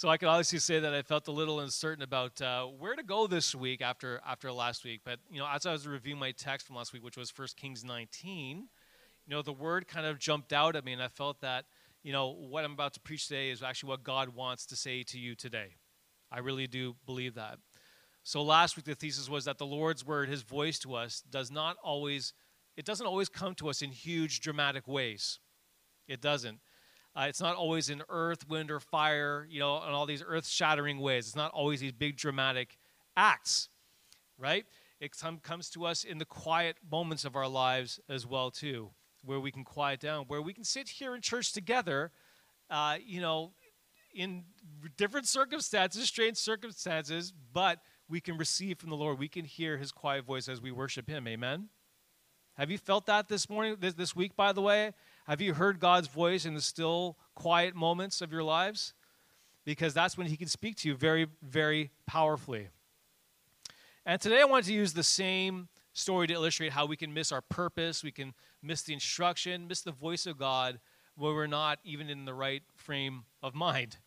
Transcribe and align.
So 0.00 0.08
I 0.08 0.16
can 0.16 0.28
honestly 0.28 0.58
say 0.58 0.80
that 0.80 0.94
I 0.94 1.02
felt 1.02 1.28
a 1.28 1.30
little 1.30 1.60
uncertain 1.60 2.02
about 2.02 2.40
uh, 2.40 2.64
where 2.64 2.96
to 2.96 3.02
go 3.02 3.26
this 3.26 3.54
week 3.54 3.82
after 3.82 4.18
after 4.26 4.50
last 4.50 4.82
week. 4.82 5.02
But 5.04 5.18
you 5.30 5.38
know, 5.38 5.46
as 5.46 5.66
I 5.66 5.72
was 5.72 5.86
reviewing 5.86 6.18
my 6.18 6.30
text 6.30 6.66
from 6.66 6.76
last 6.76 6.94
week, 6.94 7.04
which 7.04 7.18
was 7.18 7.30
1 7.36 7.48
Kings 7.54 7.84
19, 7.84 8.56
you 8.56 8.66
know, 9.28 9.42
the 9.42 9.52
word 9.52 9.86
kind 9.88 10.06
of 10.06 10.18
jumped 10.18 10.54
out 10.54 10.74
at 10.74 10.86
me, 10.86 10.94
and 10.94 11.02
I 11.02 11.08
felt 11.08 11.42
that 11.42 11.66
you 12.02 12.14
know 12.14 12.30
what 12.30 12.64
I'm 12.64 12.72
about 12.72 12.94
to 12.94 13.00
preach 13.00 13.28
today 13.28 13.50
is 13.50 13.62
actually 13.62 13.90
what 13.90 14.02
God 14.02 14.30
wants 14.30 14.64
to 14.68 14.74
say 14.74 15.02
to 15.02 15.18
you 15.18 15.34
today. 15.34 15.74
I 16.32 16.38
really 16.38 16.66
do 16.66 16.96
believe 17.04 17.34
that. 17.34 17.58
So 18.22 18.42
last 18.42 18.76
week 18.76 18.86
the 18.86 18.94
thesis 18.94 19.28
was 19.28 19.44
that 19.44 19.58
the 19.58 19.66
Lord's 19.66 20.02
word, 20.02 20.30
His 20.30 20.40
voice 20.40 20.78
to 20.78 20.94
us, 20.94 21.22
does 21.28 21.50
not 21.50 21.76
always 21.84 22.32
it 22.74 22.86
doesn't 22.86 23.06
always 23.06 23.28
come 23.28 23.54
to 23.56 23.68
us 23.68 23.82
in 23.82 23.90
huge 23.90 24.40
dramatic 24.40 24.88
ways. 24.88 25.40
It 26.08 26.22
doesn't. 26.22 26.60
Uh, 27.16 27.26
it's 27.28 27.40
not 27.40 27.56
always 27.56 27.90
in 27.90 28.02
earth, 28.08 28.48
wind, 28.48 28.70
or 28.70 28.78
fire, 28.78 29.46
you 29.50 29.58
know, 29.58 29.82
in 29.82 29.90
all 29.90 30.06
these 30.06 30.22
earth 30.24 30.46
shattering 30.46 31.00
ways. 31.00 31.26
It's 31.26 31.36
not 31.36 31.50
always 31.52 31.80
these 31.80 31.92
big 31.92 32.16
dramatic 32.16 32.78
acts, 33.16 33.68
right? 34.38 34.64
It 35.00 35.12
comes 35.42 35.70
to 35.70 35.86
us 35.86 36.04
in 36.04 36.18
the 36.18 36.24
quiet 36.24 36.76
moments 36.90 37.24
of 37.24 37.34
our 37.34 37.48
lives 37.48 37.98
as 38.08 38.26
well, 38.26 38.50
too, 38.50 38.90
where 39.24 39.40
we 39.40 39.50
can 39.50 39.64
quiet 39.64 39.98
down, 39.98 40.26
where 40.28 40.42
we 40.42 40.52
can 40.52 40.62
sit 40.62 40.88
here 40.88 41.14
in 41.14 41.20
church 41.20 41.52
together, 41.52 42.12
uh, 42.68 42.96
you 43.04 43.20
know, 43.20 43.52
in 44.14 44.44
different 44.96 45.26
circumstances, 45.26 46.04
strange 46.04 46.36
circumstances, 46.36 47.32
but 47.52 47.80
we 48.08 48.20
can 48.20 48.36
receive 48.36 48.78
from 48.78 48.90
the 48.90 48.96
Lord. 48.96 49.18
We 49.18 49.28
can 49.28 49.44
hear 49.44 49.78
his 49.78 49.90
quiet 49.92 50.24
voice 50.24 50.48
as 50.48 50.60
we 50.60 50.70
worship 50.70 51.08
him. 51.08 51.26
Amen? 51.26 51.68
Have 52.56 52.70
you 52.70 52.78
felt 52.78 53.06
that 53.06 53.28
this 53.28 53.48
morning, 53.48 53.76
this, 53.80 53.94
this 53.94 54.14
week, 54.14 54.36
by 54.36 54.52
the 54.52 54.60
way? 54.60 54.92
Have 55.30 55.40
you 55.40 55.54
heard 55.54 55.78
God's 55.78 56.08
voice 56.08 56.44
in 56.44 56.54
the 56.54 56.60
still, 56.60 57.16
quiet 57.36 57.76
moments 57.76 58.20
of 58.20 58.32
your 58.32 58.42
lives? 58.42 58.94
Because 59.64 59.94
that's 59.94 60.18
when 60.18 60.26
He 60.26 60.36
can 60.36 60.48
speak 60.48 60.74
to 60.78 60.88
you 60.88 60.96
very, 60.96 61.28
very 61.40 61.92
powerfully. 62.04 62.66
And 64.04 64.20
today 64.20 64.40
I 64.40 64.44
want 64.44 64.64
to 64.64 64.72
use 64.72 64.92
the 64.92 65.04
same 65.04 65.68
story 65.92 66.26
to 66.26 66.34
illustrate 66.34 66.72
how 66.72 66.84
we 66.84 66.96
can 66.96 67.14
miss 67.14 67.30
our 67.30 67.42
purpose, 67.42 68.02
we 68.02 68.10
can 68.10 68.34
miss 68.60 68.82
the 68.82 68.92
instruction, 68.92 69.68
miss 69.68 69.82
the 69.82 69.92
voice 69.92 70.26
of 70.26 70.36
God 70.36 70.80
when 71.16 71.32
we're 71.32 71.46
not 71.46 71.78
even 71.84 72.10
in 72.10 72.24
the 72.24 72.34
right 72.34 72.64
frame 72.74 73.22
of 73.40 73.54
mind. 73.54 73.98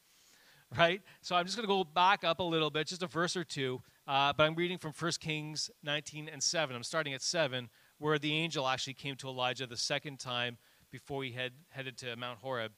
Right? 0.76 1.04
So 1.22 1.36
I'm 1.36 1.46
just 1.46 1.56
going 1.56 1.68
to 1.68 1.72
go 1.72 1.84
back 1.84 2.24
up 2.24 2.40
a 2.40 2.44
little 2.44 2.72
bit, 2.72 2.88
just 2.88 3.04
a 3.04 3.08
verse 3.08 3.38
or 3.38 3.44
two, 3.44 3.80
uh, 4.08 4.34
but 4.36 4.44
I'm 4.44 4.56
reading 4.56 4.80
from 4.80 4.92
1 4.92 5.12
Kings 5.20 5.70
19 5.84 6.28
and 6.28 6.42
7. 6.42 6.76
I'm 6.76 6.82
starting 6.82 7.14
at 7.14 7.22
7, 7.22 7.70
where 8.00 8.18
the 8.18 8.34
angel 8.34 8.68
actually 8.68 8.96
came 8.96 9.16
to 9.18 9.28
Elijah 9.28 9.68
the 9.68 9.78
second 9.78 10.20
time 10.20 10.58
before 10.94 11.24
he 11.24 11.32
had 11.32 11.52
headed 11.70 11.98
to 11.98 12.16
Mount 12.16 12.38
Horeb. 12.38 12.72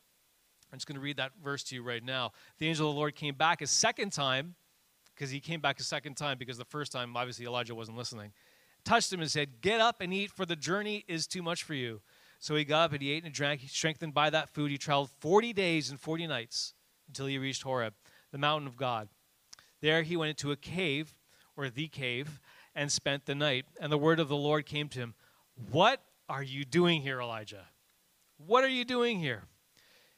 I'm 0.71 0.77
just 0.77 0.87
going 0.87 0.95
to 0.95 1.01
read 1.01 1.17
that 1.17 1.33
verse 1.43 1.63
to 1.65 1.75
you 1.75 1.83
right 1.83 2.03
now. 2.03 2.31
The 2.59 2.67
angel 2.67 2.87
of 2.87 2.95
the 2.95 2.97
Lord 2.97 3.13
came 3.13 3.35
back 3.35 3.61
a 3.61 3.67
second 3.67 4.13
time, 4.13 4.55
because 5.13 5.29
he 5.29 5.41
came 5.41 5.59
back 5.59 5.79
a 5.81 5.83
second 5.83 6.15
time, 6.15 6.37
because 6.37 6.57
the 6.57 6.65
first 6.65 6.93
time, 6.93 7.15
obviously, 7.15 7.45
Elijah 7.45 7.75
wasn't 7.75 7.97
listening. 7.97 8.31
Touched 8.85 9.11
him 9.11 9.19
and 9.19 9.29
said, 9.29 9.61
Get 9.61 9.81
up 9.81 9.97
and 9.99 10.13
eat, 10.13 10.31
for 10.31 10.45
the 10.45 10.55
journey 10.55 11.03
is 11.09 11.27
too 11.27 11.43
much 11.43 11.63
for 11.63 11.73
you. 11.73 12.01
So 12.39 12.55
he 12.55 12.63
got 12.63 12.85
up 12.85 12.93
and 12.93 13.01
he 13.01 13.11
ate 13.11 13.25
and 13.25 13.33
drank. 13.33 13.59
He 13.61 13.67
strengthened 13.67 14.13
by 14.13 14.29
that 14.29 14.49
food. 14.53 14.71
He 14.71 14.77
traveled 14.77 15.09
40 15.19 15.51
days 15.51 15.89
and 15.89 15.99
40 15.99 16.25
nights 16.27 16.73
until 17.07 17.25
he 17.25 17.37
reached 17.37 17.63
Horeb, 17.63 17.93
the 18.31 18.37
mountain 18.37 18.67
of 18.67 18.77
God. 18.77 19.09
There 19.81 20.03
he 20.03 20.15
went 20.15 20.29
into 20.29 20.51
a 20.51 20.55
cave, 20.55 21.15
or 21.57 21.69
the 21.69 21.89
cave, 21.89 22.39
and 22.73 22.89
spent 22.89 23.25
the 23.25 23.35
night. 23.35 23.65
And 23.81 23.91
the 23.91 23.97
word 23.97 24.21
of 24.21 24.29
the 24.29 24.37
Lord 24.37 24.65
came 24.65 24.87
to 24.89 24.99
him 24.99 25.15
What 25.69 26.01
are 26.29 26.43
you 26.43 26.63
doing 26.63 27.01
here, 27.01 27.19
Elijah? 27.19 27.65
What 28.37 28.63
are 28.63 28.69
you 28.69 28.85
doing 28.85 29.19
here? 29.19 29.43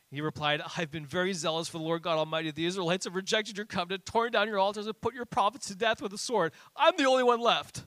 He 0.10 0.22
replied, 0.22 0.62
I've 0.78 0.90
been 0.90 1.06
very 1.06 1.34
zealous 1.34 1.68
for 1.68 1.80
the 1.80 1.84
Lord 1.84 2.02
God 2.02 2.18
Almighty. 2.18 2.52
The 2.52 2.66
Israelites 2.66 3.06
have 3.06 3.16
rejected 3.16 3.58
your 3.58 3.66
covenant, 3.66 4.06
torn 4.06 4.32
down 4.32 4.48
your 4.48 4.58
altars, 4.58 4.88
and 4.88 5.00
put 5.00 5.14
your 5.14 5.26
prophets 5.26 5.68
to 5.68 5.76
death 5.76 6.02
with 6.02 6.14
a 6.14 6.18
sword. 6.18 6.54
I'm 6.76 6.96
the 6.96 7.06
only 7.06 7.24
one 7.24 7.42
left. 7.42 7.86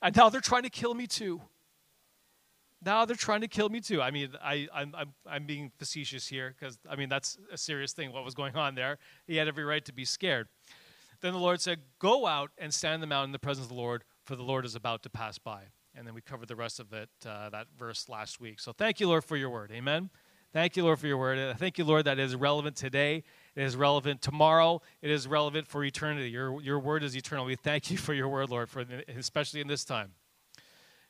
And 0.00 0.14
now 0.14 0.28
they're 0.28 0.40
trying 0.40 0.62
to 0.62 0.70
kill 0.70 0.94
me 0.94 1.08
too. 1.08 1.42
Now 2.84 3.04
they're 3.04 3.16
trying 3.16 3.40
to 3.40 3.48
kill 3.48 3.68
me 3.68 3.80
too. 3.80 4.00
I 4.00 4.12
mean, 4.12 4.30
I, 4.40 4.68
I'm, 4.72 4.94
I'm, 4.96 5.14
I'm 5.28 5.46
being 5.46 5.72
facetious 5.78 6.28
here 6.28 6.54
because, 6.56 6.78
I 6.88 6.94
mean, 6.94 7.08
that's 7.08 7.38
a 7.50 7.58
serious 7.58 7.92
thing, 7.92 8.12
what 8.12 8.24
was 8.24 8.34
going 8.34 8.54
on 8.54 8.76
there. 8.76 8.98
He 9.26 9.36
had 9.36 9.48
every 9.48 9.64
right 9.64 9.84
to 9.86 9.92
be 9.92 10.04
scared. 10.04 10.46
Then 11.22 11.32
the 11.32 11.40
Lord 11.40 11.60
said, 11.60 11.80
Go 11.98 12.26
out 12.26 12.50
and 12.56 12.72
stand 12.72 12.94
in 12.94 13.00
the 13.00 13.06
mountain 13.08 13.30
in 13.30 13.32
the 13.32 13.40
presence 13.40 13.64
of 13.64 13.70
the 13.70 13.74
Lord, 13.74 14.04
for 14.24 14.36
the 14.36 14.44
Lord 14.44 14.64
is 14.64 14.76
about 14.76 15.02
to 15.02 15.10
pass 15.10 15.38
by 15.38 15.64
and 15.96 16.06
then 16.06 16.14
we 16.14 16.20
covered 16.20 16.48
the 16.48 16.56
rest 16.56 16.78
of 16.78 16.92
it, 16.92 17.08
uh, 17.26 17.48
that 17.50 17.66
verse 17.78 18.08
last 18.08 18.40
week. 18.40 18.60
So 18.60 18.72
thank 18.72 19.00
you, 19.00 19.08
Lord, 19.08 19.24
for 19.24 19.36
your 19.36 19.50
word. 19.50 19.70
Amen. 19.72 20.10
Thank 20.52 20.76
you, 20.76 20.84
Lord, 20.84 20.98
for 20.98 21.06
your 21.06 21.18
word. 21.18 21.58
Thank 21.58 21.76
you, 21.76 21.84
Lord, 21.84 22.06
that 22.06 22.18
is 22.18 22.34
relevant 22.34 22.76
today. 22.76 23.24
It 23.54 23.62
is 23.62 23.76
relevant 23.76 24.22
tomorrow. 24.22 24.80
It 25.02 25.10
is 25.10 25.26
relevant 25.26 25.66
for 25.66 25.84
eternity. 25.84 26.30
Your, 26.30 26.60
your 26.62 26.78
word 26.78 27.02
is 27.02 27.16
eternal. 27.16 27.44
We 27.44 27.56
thank 27.56 27.90
you 27.90 27.96
for 27.98 28.14
your 28.14 28.28
word, 28.28 28.50
Lord, 28.50 28.68
for 28.68 28.84
especially 29.16 29.60
in 29.60 29.68
this 29.68 29.84
time. 29.84 30.12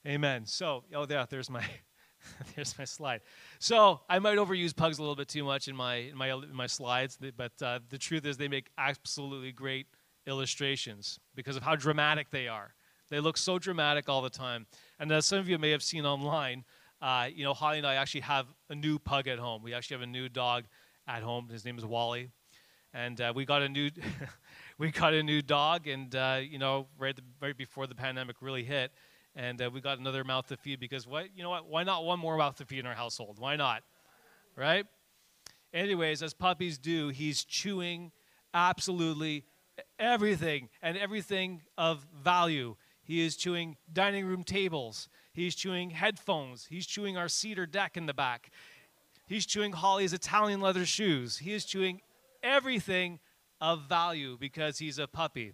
Amen. 0.06 0.46
So, 0.46 0.84
oh, 0.94 1.06
yeah, 1.08 1.26
there's 1.28 1.50
my. 1.50 1.64
There's 2.56 2.76
my 2.76 2.84
slide. 2.84 3.20
So 3.60 4.00
I 4.08 4.18
might 4.18 4.36
overuse 4.36 4.74
pugs 4.74 4.98
a 4.98 5.02
little 5.02 5.14
bit 5.14 5.28
too 5.28 5.44
much 5.44 5.68
in 5.68 5.76
my 5.76 5.94
in 5.96 6.16
my 6.16 6.32
in 6.32 6.54
my 6.54 6.66
slides, 6.66 7.16
but 7.36 7.52
uh, 7.62 7.78
the 7.88 7.98
truth 7.98 8.26
is 8.26 8.36
they 8.36 8.48
make 8.48 8.68
absolutely 8.76 9.52
great 9.52 9.86
illustrations 10.26 11.20
because 11.36 11.54
of 11.56 11.62
how 11.62 11.76
dramatic 11.76 12.30
they 12.30 12.48
are. 12.48 12.74
They 13.08 13.20
look 13.20 13.36
so 13.36 13.58
dramatic 13.58 14.08
all 14.08 14.22
the 14.22 14.30
time. 14.30 14.66
And 14.98 15.10
as 15.12 15.26
some 15.26 15.38
of 15.38 15.48
you 15.48 15.58
may 15.58 15.70
have 15.70 15.82
seen 15.82 16.04
online, 16.04 16.64
uh, 17.00 17.28
you 17.32 17.44
know, 17.44 17.54
Holly 17.54 17.78
and 17.78 17.86
I 17.86 17.94
actually 17.94 18.22
have 18.22 18.46
a 18.70 18.74
new 18.74 18.98
pug 18.98 19.28
at 19.28 19.38
home. 19.38 19.62
We 19.62 19.74
actually 19.74 19.96
have 19.96 20.02
a 20.02 20.10
new 20.10 20.28
dog 20.28 20.64
at 21.06 21.22
home. 21.22 21.48
His 21.48 21.64
name 21.64 21.78
is 21.78 21.84
Wally, 21.84 22.30
and 22.94 23.20
uh, 23.20 23.32
we 23.34 23.44
got 23.44 23.62
a 23.62 23.68
new 23.68 23.90
we 24.78 24.90
got 24.90 25.14
a 25.14 25.22
new 25.22 25.42
dog, 25.42 25.86
and 25.86 26.14
uh, 26.14 26.40
you 26.42 26.58
know, 26.58 26.86
right 26.98 27.14
the, 27.14 27.22
right 27.40 27.56
before 27.56 27.86
the 27.86 27.94
pandemic 27.94 28.36
really 28.40 28.64
hit, 28.64 28.92
and 29.34 29.60
uh, 29.60 29.70
we 29.72 29.80
got 29.80 29.98
another 29.98 30.24
mouth 30.24 30.46
to 30.48 30.56
feed 30.56 30.80
because 30.80 31.06
what 31.06 31.28
you 31.36 31.42
know 31.42 31.50
what? 31.50 31.68
Why 31.68 31.84
not 31.84 32.04
one 32.04 32.18
more 32.18 32.36
mouth 32.36 32.56
to 32.56 32.64
feed 32.64 32.80
in 32.80 32.86
our 32.86 32.94
household? 32.94 33.38
Why 33.38 33.56
not? 33.56 33.82
Right? 34.56 34.86
Anyways, 35.72 36.22
as 36.22 36.32
puppies 36.32 36.78
do, 36.78 37.08
he's 37.08 37.44
chewing 37.44 38.10
absolutely 38.54 39.44
everything 39.98 40.70
and 40.80 40.96
everything 40.96 41.60
of 41.76 42.06
value 42.22 42.76
he 43.06 43.24
is 43.24 43.36
chewing 43.36 43.76
dining 43.92 44.26
room 44.26 44.42
tables. 44.42 45.08
He's 45.32 45.54
chewing 45.54 45.90
headphones. 45.90 46.66
He's 46.68 46.86
chewing 46.86 47.16
our 47.16 47.28
cedar 47.28 47.64
deck 47.64 47.96
in 47.96 48.06
the 48.06 48.14
back. 48.14 48.50
He's 49.28 49.46
chewing 49.46 49.72
Holly's 49.72 50.12
Italian 50.12 50.60
leather 50.60 50.84
shoes. 50.84 51.38
He 51.38 51.52
is 51.52 51.64
chewing 51.64 52.00
everything 52.42 53.20
of 53.60 53.82
value 53.82 54.36
because 54.40 54.78
he's 54.78 54.98
a 54.98 55.06
puppy. 55.06 55.52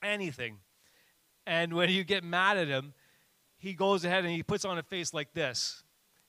Anything. 0.00 0.58
And 1.44 1.74
when 1.74 1.90
you 1.90 2.04
get 2.04 2.22
mad 2.22 2.56
at 2.56 2.68
him, 2.68 2.94
he 3.58 3.74
goes 3.74 4.04
ahead 4.04 4.24
and 4.24 4.32
he 4.32 4.44
puts 4.44 4.64
on 4.64 4.78
a 4.78 4.82
face 4.84 5.12
like 5.12 5.32
this. 5.34 5.82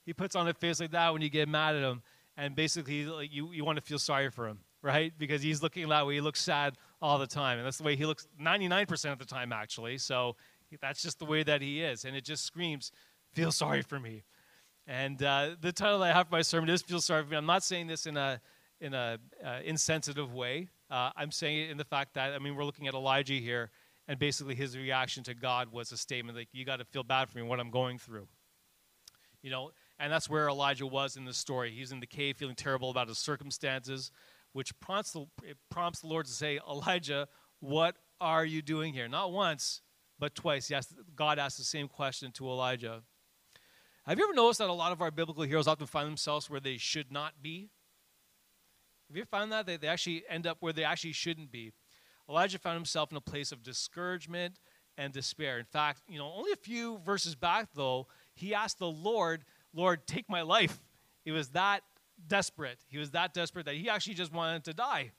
He 0.03 0.13
puts 0.13 0.35
on 0.35 0.47
a 0.47 0.53
face 0.55 0.79
like 0.79 0.91
that 0.91 1.13
when 1.13 1.21
you 1.21 1.29
get 1.29 1.47
mad 1.47 1.75
at 1.75 1.83
him. 1.83 2.01
And 2.35 2.55
basically, 2.55 3.07
you, 3.31 3.51
you 3.51 3.63
want 3.63 3.77
to 3.77 3.83
feel 3.83 3.99
sorry 3.99 4.31
for 4.31 4.47
him, 4.47 4.59
right? 4.81 5.13
Because 5.15 5.43
he's 5.43 5.61
looking 5.61 5.87
that 5.89 6.07
way. 6.07 6.15
He 6.15 6.21
looks 6.21 6.41
sad 6.41 6.77
all 7.01 7.17
the 7.17 7.27
time. 7.27 7.57
And 7.57 7.65
that's 7.65 7.77
the 7.77 7.83
way 7.83 7.95
he 7.95 8.05
looks 8.05 8.27
99% 8.39 9.11
of 9.11 9.19
the 9.19 9.25
time, 9.25 9.51
actually. 9.51 9.97
So 9.97 10.35
that's 10.81 11.01
just 11.01 11.19
the 11.19 11.25
way 11.25 11.43
that 11.43 11.61
he 11.61 11.81
is. 11.81 12.05
And 12.05 12.15
it 12.15 12.23
just 12.23 12.45
screams, 12.45 12.91
feel 13.33 13.51
sorry 13.51 13.81
for 13.81 13.99
me. 13.99 14.23
And 14.87 15.21
uh, 15.21 15.51
the 15.59 15.71
title 15.71 16.01
I 16.03 16.11
have 16.11 16.27
for 16.27 16.35
my 16.35 16.41
sermon 16.41 16.69
is 16.69 16.81
Feel 16.81 17.01
Sorry 17.01 17.23
for 17.23 17.29
Me. 17.29 17.37
I'm 17.37 17.45
not 17.45 17.63
saying 17.63 17.87
this 17.87 18.05
in 18.05 18.17
a, 18.17 18.41
in 18.79 18.93
a 18.93 19.19
uh, 19.43 19.59
insensitive 19.63 20.33
way. 20.33 20.69
Uh, 20.89 21.11
I'm 21.15 21.31
saying 21.31 21.57
it 21.57 21.69
in 21.69 21.77
the 21.77 21.85
fact 21.85 22.15
that, 22.15 22.33
I 22.33 22.39
mean, 22.39 22.55
we're 22.55 22.65
looking 22.65 22.87
at 22.87 22.93
Elijah 22.93 23.33
here, 23.33 23.69
and 24.07 24.19
basically 24.19 24.55
his 24.55 24.75
reaction 24.75 25.23
to 25.23 25.33
God 25.33 25.71
was 25.71 25.91
a 25.91 25.97
statement 25.97 26.37
like, 26.37 26.49
you 26.51 26.65
got 26.65 26.77
to 26.77 26.85
feel 26.85 27.03
bad 27.03 27.29
for 27.29 27.37
me, 27.37 27.43
what 27.43 27.59
I'm 27.59 27.69
going 27.69 27.97
through. 27.97 28.27
You 29.41 29.51
know, 29.51 29.71
and 29.99 30.11
that's 30.11 30.29
where 30.29 30.49
Elijah 30.49 30.85
was 30.85 31.15
in 31.15 31.25
the 31.25 31.33
story. 31.33 31.71
He's 31.71 31.91
in 31.91 31.99
the 31.99 32.07
cave 32.07 32.37
feeling 32.37 32.55
terrible 32.55 32.89
about 32.89 33.07
his 33.07 33.17
circumstances 33.17 34.11
which 34.53 34.77
prompts 34.79 35.11
the, 35.11 35.25
prompts 35.69 36.01
the 36.01 36.07
Lord 36.07 36.25
to 36.25 36.31
say, 36.31 36.59
Elijah, 36.69 37.27
what 37.59 37.95
are 38.19 38.45
you 38.45 38.61
doing 38.61 38.93
here? 38.93 39.07
Not 39.07 39.31
once, 39.31 39.81
but 40.19 40.35
twice. 40.35 40.69
Yes, 40.69 40.93
God 41.15 41.39
asked 41.39 41.57
the 41.57 41.63
same 41.63 41.87
question 41.87 42.31
to 42.33 42.47
Elijah. 42.47 43.01
Have 44.05 44.17
you 44.17 44.23
ever 44.25 44.33
noticed 44.33 44.59
that 44.59 44.69
a 44.69 44.73
lot 44.73 44.91
of 44.91 45.01
our 45.01 45.11
biblical 45.11 45.43
heroes 45.43 45.67
often 45.67 45.87
find 45.87 46.07
themselves 46.07 46.49
where 46.49 46.59
they 46.59 46.77
should 46.77 47.11
not 47.11 47.33
be? 47.41 47.69
Have 49.09 49.17
you 49.17 49.25
found 49.25 49.51
that? 49.51 49.65
They, 49.65 49.77
they 49.77 49.87
actually 49.87 50.23
end 50.29 50.47
up 50.47 50.57
where 50.59 50.73
they 50.73 50.83
actually 50.83 51.13
shouldn't 51.13 51.51
be. 51.51 51.71
Elijah 52.29 52.59
found 52.59 52.75
himself 52.75 53.11
in 53.11 53.17
a 53.17 53.21
place 53.21 53.51
of 53.51 53.61
discouragement 53.61 54.59
and 54.97 55.13
despair. 55.13 55.59
In 55.59 55.65
fact, 55.65 56.01
you 56.07 56.17
know, 56.17 56.31
only 56.33 56.51
a 56.51 56.55
few 56.57 56.99
verses 56.99 57.35
back, 57.35 57.69
though, 57.75 58.07
he 58.33 58.53
asked 58.53 58.79
the 58.79 58.87
Lord, 58.87 59.43
Lord, 59.73 60.07
take 60.07 60.29
my 60.29 60.41
life. 60.41 60.79
It 61.25 61.31
was 61.31 61.49
that 61.49 61.83
desperate. 62.27 62.79
He 62.87 62.97
was 62.97 63.11
that 63.11 63.33
desperate 63.33 63.65
that 63.65 63.75
he 63.75 63.89
actually 63.89 64.15
just 64.15 64.33
wanted 64.33 64.63
to 64.65 64.73
die. 64.73 65.11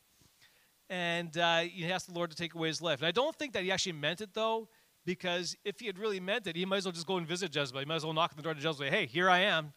And 0.90 1.37
uh, 1.38 1.60
he 1.60 1.90
asked 1.90 2.08
the 2.08 2.14
Lord 2.14 2.31
to 2.31 2.37
take 2.37 2.54
away 2.54 2.69
his 2.69 2.82
life. 2.82 3.00
And 3.00 3.06
I 3.06 3.12
don't 3.12 3.34
think 3.37 3.54
that 3.54 3.62
he 3.62 3.70
actually 3.70 3.93
meant 3.93 4.20
it, 4.20 4.34
though, 4.34 4.69
because 5.04 5.56
if 5.64 5.81
he 5.81 5.87
had 5.87 5.99
really 5.99 6.20
meant 6.20 6.46
it, 6.46 6.54
he 6.54 6.64
might 6.64 6.78
as 6.78 6.84
well 6.84 6.93
just 6.93 7.06
go 7.06 7.16
and 7.16 7.26
visit 7.26 7.54
Jezebel. 7.54 7.81
He 7.81 7.87
might 7.87 7.96
as 7.96 8.04
well 8.04 8.12
knock 8.12 8.32
on 8.32 8.37
the 8.37 8.43
door 8.43 8.54
to 8.54 8.58
Jezebel 8.60 8.84
and 8.84 8.93
say, 8.93 8.99
hey, 8.99 9.06
here 9.06 9.31
I 9.31 9.40
am. 9.40 9.72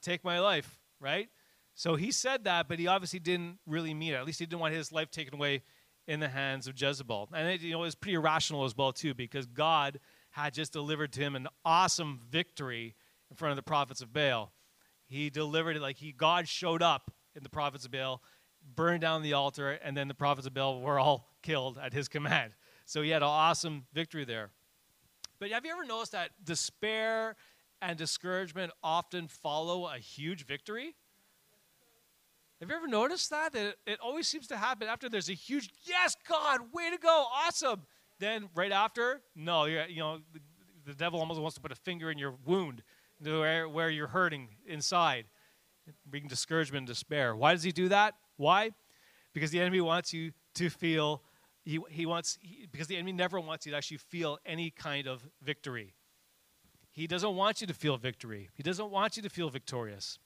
Take 0.00 0.24
my 0.24 0.38
life, 0.38 0.78
right? 1.00 1.28
So 1.74 1.96
he 1.96 2.12
said 2.12 2.44
that, 2.44 2.68
but 2.68 2.78
he 2.78 2.86
obviously 2.86 3.18
didn't 3.18 3.58
really 3.66 3.94
mean 3.94 4.12
it. 4.12 4.16
At 4.16 4.26
least 4.26 4.38
he 4.38 4.46
didn't 4.46 4.60
want 4.60 4.74
his 4.74 4.92
life 4.92 5.10
taken 5.10 5.34
away 5.34 5.62
in 6.06 6.20
the 6.20 6.28
hands 6.28 6.66
of 6.66 6.80
Jezebel. 6.80 7.28
And 7.34 7.48
it, 7.48 7.60
you 7.60 7.72
know, 7.72 7.78
it 7.82 7.86
was 7.86 7.94
pretty 7.94 8.14
irrational 8.14 8.64
as 8.64 8.76
well 8.76 8.92
too, 8.92 9.14
because 9.14 9.46
God 9.46 10.00
had 10.30 10.54
just 10.54 10.72
delivered 10.72 11.12
to 11.14 11.20
him 11.20 11.36
an 11.36 11.48
awesome 11.64 12.20
victory 12.30 12.94
in 13.30 13.36
front 13.36 13.50
of 13.50 13.56
the 13.56 13.62
prophets 13.62 14.00
of 14.00 14.12
Baal. 14.12 14.52
He 15.10 15.28
delivered 15.28 15.76
it 15.76 15.82
like 15.82 15.96
he 15.96 16.12
God 16.12 16.48
showed 16.48 16.82
up 16.82 17.10
in 17.34 17.42
the 17.42 17.48
prophets 17.48 17.84
of 17.84 17.90
Baal, 17.90 18.22
burned 18.76 19.00
down 19.00 19.22
the 19.22 19.32
altar, 19.32 19.72
and 19.72 19.96
then 19.96 20.06
the 20.06 20.14
prophets 20.14 20.46
of 20.46 20.54
Baal 20.54 20.80
were 20.80 21.00
all 21.00 21.34
killed 21.42 21.78
at 21.78 21.92
his 21.92 22.08
command. 22.08 22.52
So 22.86 23.02
he 23.02 23.10
had 23.10 23.22
an 23.22 23.28
awesome 23.28 23.86
victory 23.92 24.24
there. 24.24 24.50
But 25.40 25.50
have 25.50 25.64
you 25.64 25.72
ever 25.72 25.84
noticed 25.84 26.12
that 26.12 26.30
despair 26.44 27.34
and 27.82 27.98
discouragement 27.98 28.72
often 28.84 29.26
follow 29.26 29.88
a 29.88 29.98
huge 29.98 30.46
victory? 30.46 30.94
Have 32.60 32.68
you 32.68 32.76
ever 32.76 32.86
noticed 32.86 33.30
that? 33.30 33.52
That 33.52 33.76
it 33.86 33.98
always 34.00 34.28
seems 34.28 34.46
to 34.48 34.56
happen 34.56 34.86
after 34.86 35.08
there's 35.08 35.28
a 35.28 35.34
huge, 35.34 35.70
yes, 35.82 36.14
God, 36.28 36.60
way 36.72 36.88
to 36.90 36.98
go, 36.98 37.26
awesome. 37.32 37.82
Then 38.20 38.48
right 38.54 38.70
after, 38.70 39.22
no, 39.34 39.64
you 39.64 39.98
know, 39.98 40.18
the, 40.32 40.40
the, 40.84 40.94
devil 40.94 41.18
almost 41.18 41.40
wants 41.40 41.54
to 41.54 41.60
put 41.60 41.72
a 41.72 41.76
finger 41.76 42.10
in 42.10 42.18
your 42.18 42.34
wound 42.44 42.82
where, 43.22 43.68
where 43.68 43.90
you're 43.90 44.08
hurting 44.08 44.48
inside, 44.66 45.26
bringing 46.06 46.28
discouragement 46.28 46.80
and 46.80 46.86
despair. 46.86 47.34
Why 47.36 47.52
does 47.52 47.62
he 47.62 47.72
do 47.72 47.88
that? 47.88 48.14
Why? 48.36 48.70
Because 49.32 49.50
the 49.50 49.60
enemy 49.60 49.80
wants 49.80 50.12
you 50.12 50.32
to 50.54 50.70
feel, 50.70 51.22
he, 51.64 51.78
he 51.90 52.06
wants, 52.06 52.38
he, 52.40 52.66
because 52.70 52.86
the 52.86 52.96
enemy 52.96 53.12
never 53.12 53.38
wants 53.38 53.66
you 53.66 53.72
to 53.72 53.78
actually 53.78 53.98
feel 53.98 54.38
any 54.44 54.70
kind 54.70 55.06
of 55.06 55.26
victory. 55.42 55.94
He 56.90 57.06
doesn't 57.06 57.34
want 57.34 57.60
you 57.60 57.66
to 57.66 57.74
feel 57.74 57.96
victory. 57.96 58.50
He 58.54 58.62
doesn't 58.62 58.90
want 58.90 59.16
you 59.16 59.22
to 59.22 59.30
feel 59.30 59.48
victorious. 59.48 60.18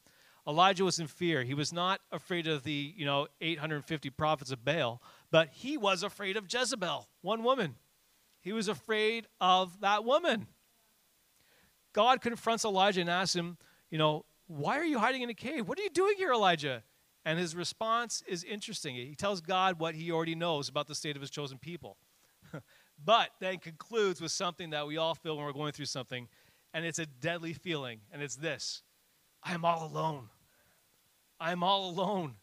Elijah 0.46 0.84
was 0.84 0.98
in 0.98 1.06
fear. 1.06 1.42
He 1.42 1.54
was 1.54 1.72
not 1.72 2.00
afraid 2.12 2.46
of 2.46 2.64
the, 2.64 2.94
you 2.96 3.04
know, 3.04 3.28
850 3.40 4.10
prophets 4.10 4.50
of 4.50 4.64
Baal, 4.64 5.02
but 5.30 5.48
he 5.48 5.76
was 5.76 6.02
afraid 6.02 6.36
of 6.36 6.52
Jezebel, 6.52 7.08
one 7.22 7.42
woman. 7.42 7.76
He 8.40 8.52
was 8.52 8.68
afraid 8.68 9.26
of 9.40 9.80
that 9.80 10.04
woman. 10.04 10.46
God 11.94 12.20
confronts 12.20 12.64
Elijah 12.64 13.00
and 13.00 13.08
asks 13.08 13.34
him, 13.34 13.56
you 13.90 13.96
know, 13.96 14.26
why 14.46 14.78
are 14.78 14.84
you 14.84 14.98
hiding 14.98 15.22
in 15.22 15.30
a 15.30 15.34
cave? 15.34 15.66
What 15.66 15.78
are 15.78 15.82
you 15.82 15.90
doing 15.90 16.14
here, 16.18 16.32
Elijah? 16.32 16.82
And 17.24 17.38
his 17.38 17.56
response 17.56 18.22
is 18.26 18.44
interesting. 18.44 18.94
He 18.96 19.14
tells 19.14 19.40
God 19.40 19.78
what 19.78 19.94
he 19.94 20.12
already 20.12 20.34
knows 20.34 20.68
about 20.68 20.86
the 20.86 20.94
state 20.94 21.16
of 21.16 21.22
his 21.22 21.30
chosen 21.30 21.56
people. 21.56 21.96
but 23.04 23.30
then 23.40 23.58
concludes 23.58 24.20
with 24.20 24.32
something 24.32 24.70
that 24.70 24.86
we 24.86 24.98
all 24.98 25.14
feel 25.14 25.36
when 25.36 25.46
we're 25.46 25.52
going 25.52 25.72
through 25.72 25.86
something, 25.86 26.28
and 26.74 26.84
it's 26.84 26.98
a 26.98 27.06
deadly 27.06 27.54
feeling, 27.54 28.00
and 28.12 28.20
it's 28.20 28.36
this 28.36 28.82
I 29.42 29.54
am 29.54 29.64
all 29.64 29.86
alone. 29.86 30.28
I'm 31.40 31.62
all 31.62 31.88
alone. 31.88 32.34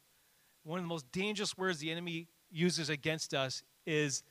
One 0.63 0.79
of 0.79 0.85
the 0.85 0.89
most 0.89 1.11
dangerous 1.11 1.57
words 1.57 1.79
the 1.79 1.91
enemy 1.91 2.27
uses 2.49 2.89
against 2.89 3.33
us 3.33 3.63
is 3.85 4.23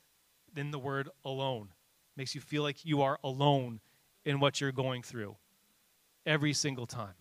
in 0.55 0.71
the 0.71 0.79
word 0.79 1.09
alone. 1.23 1.69
Makes 2.17 2.35
you 2.35 2.41
feel 2.41 2.63
like 2.63 2.85
you 2.85 3.01
are 3.01 3.19
alone 3.23 3.79
in 4.25 4.39
what 4.39 4.61
you're 4.61 4.71
going 4.71 5.01
through 5.01 5.35
every 6.25 6.53
single 6.53 6.85
time. 6.85 7.13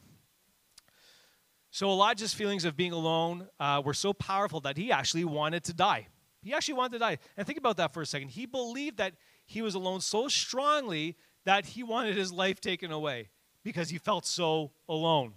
So 1.71 1.89
Elijah's 1.89 2.35
feelings 2.35 2.65
of 2.65 2.77
being 2.77 2.93
alone 2.93 3.49
uh, 3.61 3.81
were 3.85 3.95
so 3.95 4.13
powerful 4.13 4.61
that 4.61 4.77
he 4.77 4.91
actually 4.91 5.25
wanted 5.25 5.65
to 5.65 5.73
die. 5.73 6.09
He 6.43 6.53
actually 6.53 6.75
wanted 6.75 6.93
to 6.93 6.99
die. 6.99 7.19
And 7.37 7.47
think 7.47 7.59
about 7.59 7.77
that 7.77 7.93
for 7.93 8.03
a 8.03 8.07
second. 8.07 8.29
He 8.31 8.47
believed 8.47 8.97
that 8.97 9.15
he 9.47 9.63
was 9.63 9.75
alone 9.75 10.01
so 10.01 10.29
strongly 10.29 11.17
that 11.45 11.67
he 11.67 11.83
wanted 11.83 12.17
his 12.17 12.33
life 12.33 12.61
taken 12.61 12.91
away 12.91 13.29
because 13.63 13.91
he 13.91 13.99
felt 13.99 14.27
so 14.27 14.73
alone. 14.89 15.35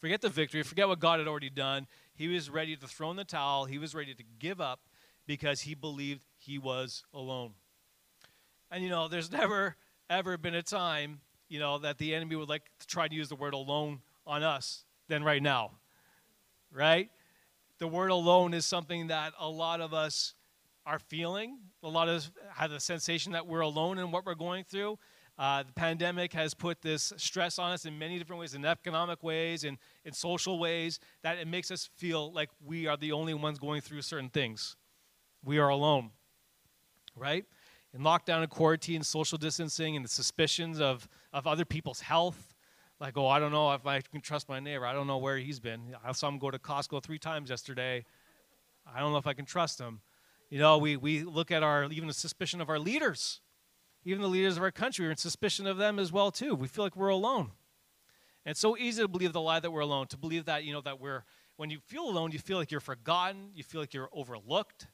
Forget 0.00 0.20
the 0.20 0.28
victory, 0.28 0.62
forget 0.62 0.88
what 0.88 0.98
God 0.98 1.18
had 1.18 1.28
already 1.28 1.50
done. 1.50 1.86
He 2.14 2.28
was 2.28 2.48
ready 2.48 2.76
to 2.76 2.86
throw 2.86 3.10
in 3.10 3.16
the 3.16 3.24
towel, 3.24 3.64
he 3.64 3.78
was 3.78 3.94
ready 3.94 4.14
to 4.14 4.22
give 4.38 4.60
up 4.60 4.80
because 5.26 5.62
he 5.62 5.74
believed 5.74 6.24
he 6.36 6.58
was 6.58 7.04
alone. 7.12 7.52
And 8.70 8.82
you 8.82 8.90
know, 8.90 9.08
there's 9.08 9.30
never 9.32 9.76
ever 10.10 10.36
been 10.36 10.56
a 10.56 10.62
time, 10.62 11.20
you 11.48 11.58
know, 11.58 11.78
that 11.78 11.96
the 11.96 12.14
enemy 12.14 12.36
would 12.36 12.48
like 12.48 12.64
to 12.80 12.86
try 12.86 13.08
to 13.08 13.14
use 13.14 13.28
the 13.28 13.36
word 13.36 13.54
alone 13.54 14.00
on 14.26 14.42
us 14.42 14.84
than 15.08 15.24
right 15.24 15.42
now. 15.42 15.70
Right? 16.72 17.08
The 17.78 17.88
word 17.88 18.10
alone 18.10 18.52
is 18.52 18.66
something 18.66 19.06
that 19.06 19.32
a 19.38 19.48
lot 19.48 19.80
of 19.80 19.94
us 19.94 20.34
are 20.84 20.98
feeling. 20.98 21.58
A 21.82 21.88
lot 21.88 22.08
of 22.08 22.16
us 22.16 22.30
have 22.54 22.70
the 22.70 22.80
sensation 22.80 23.32
that 23.32 23.46
we're 23.46 23.60
alone 23.60 23.98
in 23.98 24.10
what 24.10 24.26
we're 24.26 24.34
going 24.34 24.64
through. 24.64 24.98
Uh, 25.38 25.62
the 25.62 25.72
pandemic 25.72 26.34
has 26.34 26.52
put 26.52 26.82
this 26.82 27.14
stress 27.16 27.58
on 27.58 27.72
us 27.72 27.86
in 27.86 27.98
many 27.98 28.18
different 28.18 28.38
ways, 28.40 28.52
in 28.52 28.62
economic 28.64 29.22
ways, 29.22 29.64
and 29.64 29.78
in 30.04 30.12
social 30.12 30.58
ways, 30.58 31.00
that 31.22 31.38
it 31.38 31.48
makes 31.48 31.70
us 31.70 31.88
feel 31.96 32.30
like 32.32 32.50
we 32.62 32.86
are 32.86 32.96
the 32.98 33.12
only 33.12 33.32
ones 33.32 33.58
going 33.58 33.80
through 33.80 34.02
certain 34.02 34.28
things. 34.28 34.76
We 35.42 35.58
are 35.58 35.70
alone, 35.70 36.10
right? 37.16 37.46
In 37.92 38.02
lockdown 38.02 38.42
and 38.42 38.50
quarantine, 38.50 39.02
social 39.02 39.36
distancing, 39.36 39.96
and 39.96 40.04
the 40.04 40.08
suspicions 40.08 40.80
of, 40.80 41.08
of 41.32 41.46
other 41.46 41.64
people's 41.64 42.00
health. 42.00 42.54
Like, 43.00 43.16
oh, 43.16 43.26
I 43.26 43.38
don't 43.38 43.52
know 43.52 43.72
if 43.72 43.86
I 43.86 44.00
can 44.00 44.20
trust 44.20 44.48
my 44.48 44.60
neighbor. 44.60 44.86
I 44.86 44.92
don't 44.92 45.06
know 45.06 45.18
where 45.18 45.38
he's 45.38 45.58
been. 45.58 45.96
I 46.04 46.12
saw 46.12 46.28
him 46.28 46.38
go 46.38 46.50
to 46.50 46.58
Costco 46.58 47.02
three 47.02 47.18
times 47.18 47.50
yesterday. 47.50 48.04
I 48.86 49.00
don't 49.00 49.12
know 49.12 49.18
if 49.18 49.26
I 49.26 49.32
can 49.32 49.46
trust 49.46 49.80
him. 49.80 50.00
You 50.50 50.58
know, 50.58 50.78
we, 50.78 50.96
we 50.96 51.22
look 51.22 51.50
at 51.50 51.62
our, 51.62 51.84
even 51.84 52.06
the 52.08 52.14
suspicion 52.14 52.60
of 52.60 52.68
our 52.68 52.78
leaders 52.78 53.40
even 54.04 54.22
the 54.22 54.28
leaders 54.28 54.56
of 54.56 54.62
our 54.62 54.70
country 54.70 55.06
are 55.06 55.10
in 55.10 55.16
suspicion 55.16 55.66
of 55.66 55.76
them 55.76 55.98
as 55.98 56.12
well 56.12 56.30
too. 56.30 56.54
We 56.54 56.68
feel 56.68 56.84
like 56.84 56.96
we're 56.96 57.08
alone. 57.08 57.52
And 58.44 58.52
it's 58.52 58.60
so 58.60 58.76
easy 58.76 59.02
to 59.02 59.08
believe 59.08 59.32
the 59.32 59.40
lie 59.40 59.60
that 59.60 59.70
we're 59.70 59.80
alone, 59.80 60.06
to 60.08 60.16
believe 60.16 60.46
that, 60.46 60.64
you 60.64 60.72
know, 60.72 60.80
that 60.80 60.98
we're, 60.98 61.24
when 61.56 61.68
you 61.68 61.78
feel 61.80 62.08
alone, 62.08 62.32
you 62.32 62.38
feel 62.38 62.56
like 62.56 62.70
you're 62.70 62.80
forgotten, 62.80 63.50
you 63.54 63.62
feel 63.62 63.80
like 63.80 63.92
you're 63.92 64.08
overlooked, 64.12 64.86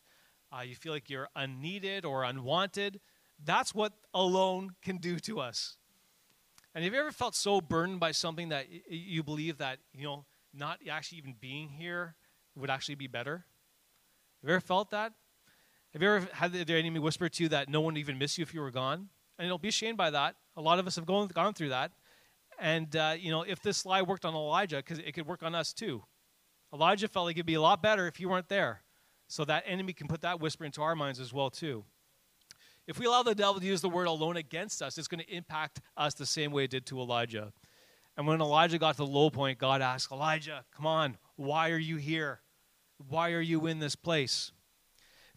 uh, 0.53 0.63
you 0.63 0.75
feel 0.75 0.93
like 0.93 1.11
you're 1.11 1.29
unneeded 1.35 2.05
or 2.05 2.25
unwanted. 2.25 3.01
That's 3.45 3.75
what 3.75 3.93
alone 4.15 4.71
can 4.83 4.99
do 4.99 5.19
to 5.21 5.41
us. 5.41 5.77
And 6.75 6.85
have 6.85 6.93
you 6.93 7.01
ever 7.01 7.13
felt 7.13 7.35
so 7.35 7.61
burdened 7.61 8.01
by 8.01 8.13
something 8.13 8.51
that 8.51 8.67
y- 8.71 8.83
you 8.89 9.23
believe 9.23 9.59
that, 9.59 9.79
you 9.95 10.05
know, 10.05 10.25
not 10.53 10.79
actually 10.91 11.19
even 11.19 11.35
being 11.41 11.69
here 11.69 12.15
would 12.55 12.71
actually 12.71 12.95
be 12.95 13.07
better? 13.07 13.45
Have 14.43 14.49
you 14.49 14.55
ever 14.55 14.61
felt 14.61 14.91
that? 14.91 15.13
Have 15.93 16.03
you 16.03 16.09
ever 16.11 16.29
had 16.33 16.53
the 16.53 16.75
enemy 16.75 16.99
whisper 16.99 17.29
to 17.29 17.43
you 17.43 17.49
that 17.49 17.69
no 17.69 17.81
one 17.81 17.95
would 17.95 18.01
even 18.01 18.19
miss 18.19 18.37
you 18.37 18.43
if 18.43 18.53
you 18.53 18.61
were 18.61 18.71
gone? 18.71 19.09
And 19.39 19.49
don't 19.49 19.63
be 19.63 19.69
ashamed 19.69 19.97
by 19.97 20.11
that. 20.11 20.37
A 20.57 20.61
lot 20.61 20.79
of 20.79 20.87
us 20.87 20.97
have 20.97 21.07
gone, 21.07 21.29
gone 21.29 21.55
through 21.55 21.71
that. 21.71 21.93
And, 22.59 22.95
uh, 22.95 23.15
you 23.19 23.31
know, 23.31 23.43
if 23.43 23.61
this 23.61 23.85
lie 23.85 24.03
worked 24.03 24.25
on 24.25 24.35
Elijah, 24.35 24.77
because 24.77 24.99
it 24.99 25.13
could 25.13 25.27
work 25.27 25.43
on 25.43 25.55
us 25.55 25.73
too. 25.73 26.03
Elijah 26.73 27.09
felt 27.09 27.27
like 27.27 27.37
it'd 27.37 27.47
be 27.47 27.55
a 27.55 27.61
lot 27.61 27.83
better 27.83 28.07
if 28.07 28.21
you 28.21 28.29
weren't 28.29 28.49
there. 28.49 28.83
So 29.29 29.45
that 29.45 29.65
enemy 29.67 29.93
can 29.93 30.09
put 30.09 30.23
that 30.23 30.41
whisper 30.41 30.65
into 30.65 30.83
our 30.83 30.95
minds 30.95 31.21
as 31.21 31.33
well 31.33 31.51
too. 31.51 31.85
If 32.87 32.99
we 33.01 33.07
allow 33.07 33.25
the 33.25 33.35
devil 33.35 33.61
to 33.61 33.67
use 33.67 33.81
the 33.81 33.89
word 33.89 34.07
alone 34.07 34.37
against 34.37 34.81
us, 34.81 34.97
it's 34.97 35.09
going 35.09 35.25
to 35.25 35.35
impact 35.35 35.81
us 35.97 36.15
the 36.15 36.27
same 36.27 36.53
way 36.53 36.65
it 36.65 36.71
did 36.71 36.87
to 36.87 37.01
Elijah. 37.01 37.53
And 38.17 38.27
when 38.27 38.41
Elijah 38.41 38.79
got 38.79 38.93
to 38.93 38.99
the 38.99 39.07
low 39.07 39.29
point, 39.29 39.59
God 39.59 39.83
asked, 39.83 40.13
Elijah, 40.13 40.65
come 40.75 40.87
on, 40.87 41.19
why 41.35 41.71
are 41.71 41.79
you 41.79 41.97
here? 41.97 42.41
Why 43.09 43.33
are 43.33 43.41
you 43.41 43.67
in 43.67 43.81
this 43.81 43.97
place? 43.97 44.53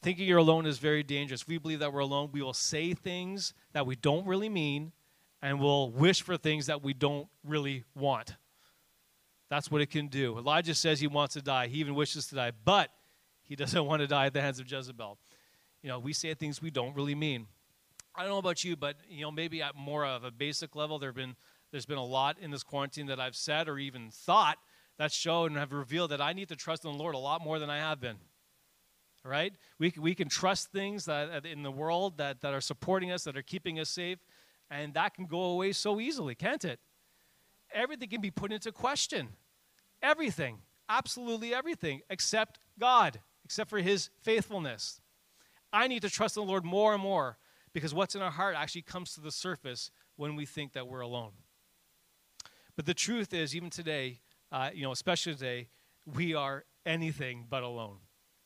Thinking 0.02 0.28
you're 0.28 0.38
alone 0.38 0.66
is 0.66 0.78
very 0.78 1.04
dangerous. 1.04 1.48
We 1.48 1.58
believe 1.58 1.80
that 1.80 1.92
we're 1.92 2.00
alone, 2.00 2.30
we 2.32 2.42
will 2.42 2.54
say 2.54 2.94
things 2.94 3.54
that 3.74 3.86
we 3.86 3.96
don't 3.96 4.26
really 4.26 4.48
mean 4.48 4.94
and 5.42 5.60
we'll 5.60 5.90
wish 5.90 6.22
for 6.22 6.38
things 6.38 6.68
that 6.68 6.84
we 6.84 6.94
don't 6.94 7.28
really 7.44 7.84
want. 7.96 8.36
That's 9.50 9.72
what 9.72 9.82
it 9.82 9.90
can 9.90 10.08
do. 10.08 10.38
Elijah 10.38 10.76
says 10.76 11.00
he 11.00 11.08
wants 11.08 11.34
to 11.34 11.42
die. 11.42 11.68
He 11.68 11.80
even 11.80 11.96
wishes 11.96 12.28
to 12.28 12.36
die, 12.36 12.52
but 12.64 12.92
he 13.50 13.58
doesn't 13.58 13.86
want 13.86 14.02
to 14.02 14.08
die 14.08 14.28
at 14.28 14.34
the 14.34 14.42
hands 14.42 14.62
of 14.62 14.72
Jezebel. 14.72 15.18
You 15.84 15.90
know, 15.90 16.00
we 16.00 16.14
say 16.14 16.34
things 16.34 16.62
we 16.62 16.72
don't 16.72 16.96
really 16.96 17.16
mean. 17.16 17.48
I 18.16 18.22
don't 18.22 18.32
know 18.32 18.38
about 18.38 18.64
you, 18.64 18.78
but 18.78 18.96
you 19.10 19.22
know, 19.22 19.32
maybe 19.32 19.62
at 19.62 19.76
more 19.76 20.06
of 20.06 20.24
a 20.24 20.32
basic 20.32 20.76
level, 20.76 21.00
there 21.00 21.10
have 21.10 21.16
been 21.16 21.36
there's 21.72 21.86
been 21.86 21.98
a 21.98 22.06
lot 22.06 22.38
in 22.40 22.50
this 22.50 22.64
quarantine 22.64 23.08
that 23.08 23.20
I've 23.20 23.36
said 23.36 23.68
or 23.68 23.78
even 23.78 24.10
thought 24.10 24.58
that 24.98 25.12
showed 25.12 25.52
and 25.52 25.60
have 25.60 25.74
revealed 25.74 26.12
that 26.12 26.22
I 26.22 26.34
need 26.34 26.48
to 26.50 26.56
trust 26.56 26.86
in 26.86 26.92
the 26.92 26.98
Lord 26.98 27.14
a 27.14 27.20
lot 27.20 27.44
more 27.44 27.60
than 27.60 27.70
I 27.70 27.78
have 27.78 28.00
been 28.00 28.18
right? 29.24 29.54
We, 29.78 29.94
we 29.98 30.16
can 30.16 30.30
trust 30.30 30.72
things 30.72 31.06
that 31.06 31.46
in 31.46 31.64
the 31.64 31.72
world 31.72 32.18
that, 32.18 32.42
that 32.42 32.54
are 32.54 32.62
supporting 32.62 33.12
us, 33.12 33.24
that 33.24 33.38
are 33.38 33.42
keeping 33.42 33.80
us 33.80 33.90
safe, 33.90 34.20
and 34.70 34.94
that 34.94 35.14
can 35.14 35.26
go 35.26 35.42
away 35.42 35.72
so 35.72 36.00
easily, 36.00 36.36
can't 36.36 36.64
it? 36.64 36.80
Everything 37.74 38.10
can 38.10 38.22
be 38.22 38.32
put 38.32 38.52
into 38.52 38.72
question. 38.72 39.30
Everything. 40.02 40.60
Absolutely 40.88 41.54
everything, 41.54 42.02
except 42.10 42.60
God, 42.80 43.20
except 43.50 43.68
for 43.68 43.80
His 43.80 44.12
faithfulness. 44.22 45.02
I 45.74 45.88
need 45.88 46.04
to 46.04 46.10
trust 46.10 46.38
in 46.38 46.44
the 46.44 46.48
Lord 46.48 46.64
more 46.64 46.94
and 46.94 47.02
more 47.02 47.40
because 47.74 47.96
what's 47.96 48.14
in 48.14 48.22
our 48.22 48.30
heart 48.30 48.54
actually 48.56 48.84
comes 48.84 49.16
to 49.16 49.22
the 49.22 49.32
surface 49.32 49.90
when 50.18 50.36
we 50.36 50.46
think 50.46 50.74
that 50.74 50.88
we're 50.88 51.00
alone. 51.00 51.32
But 52.76 52.86
the 52.86 52.94
truth 52.94 53.34
is, 53.34 53.56
even 53.56 53.72
today, 53.72 54.20
uh, 54.52 54.70
you 54.72 54.84
know, 54.84 54.92
especially 54.92 55.34
today, 55.34 55.70
we 56.06 56.36
are 56.36 56.64
anything 56.86 57.48
but 57.50 57.64
alone. 57.64 57.98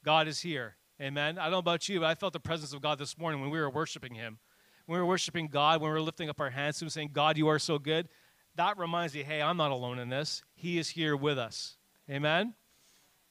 God 0.05 0.29
is 0.29 0.39
here. 0.39 0.77
Amen. 1.01 1.37
I 1.37 1.43
don't 1.43 1.51
know 1.51 1.57
about 1.57 1.89
you, 1.89 1.99
but 1.99 2.05
I 2.05 2.15
felt 2.15 2.31
the 2.31 2.39
presence 2.39 2.71
of 2.71 2.81
God 2.81 2.97
this 2.97 3.17
morning 3.17 3.41
when 3.41 3.49
we 3.49 3.59
were 3.59 3.69
worshiping 3.69 4.15
Him. 4.15 4.39
When 4.85 4.95
we 4.95 5.01
were 5.01 5.09
worshiping 5.09 5.47
God, 5.47 5.81
when 5.81 5.91
we 5.91 5.95
were 5.95 6.01
lifting 6.01 6.29
up 6.29 6.39
our 6.39 6.49
hands 6.49 6.79
to 6.79 6.85
Him, 6.85 6.89
saying, 6.89 7.09
God, 7.11 7.37
you 7.37 7.49
are 7.49 7.59
so 7.59 7.77
good, 7.77 8.07
that 8.55 8.77
reminds 8.77 9.13
me, 9.13 9.23
hey, 9.23 9.41
I'm 9.41 9.57
not 9.57 9.71
alone 9.71 9.99
in 9.99 10.07
this. 10.07 10.43
He 10.55 10.77
is 10.77 10.87
here 10.87 11.17
with 11.17 11.37
us. 11.37 11.75
Amen? 12.09 12.53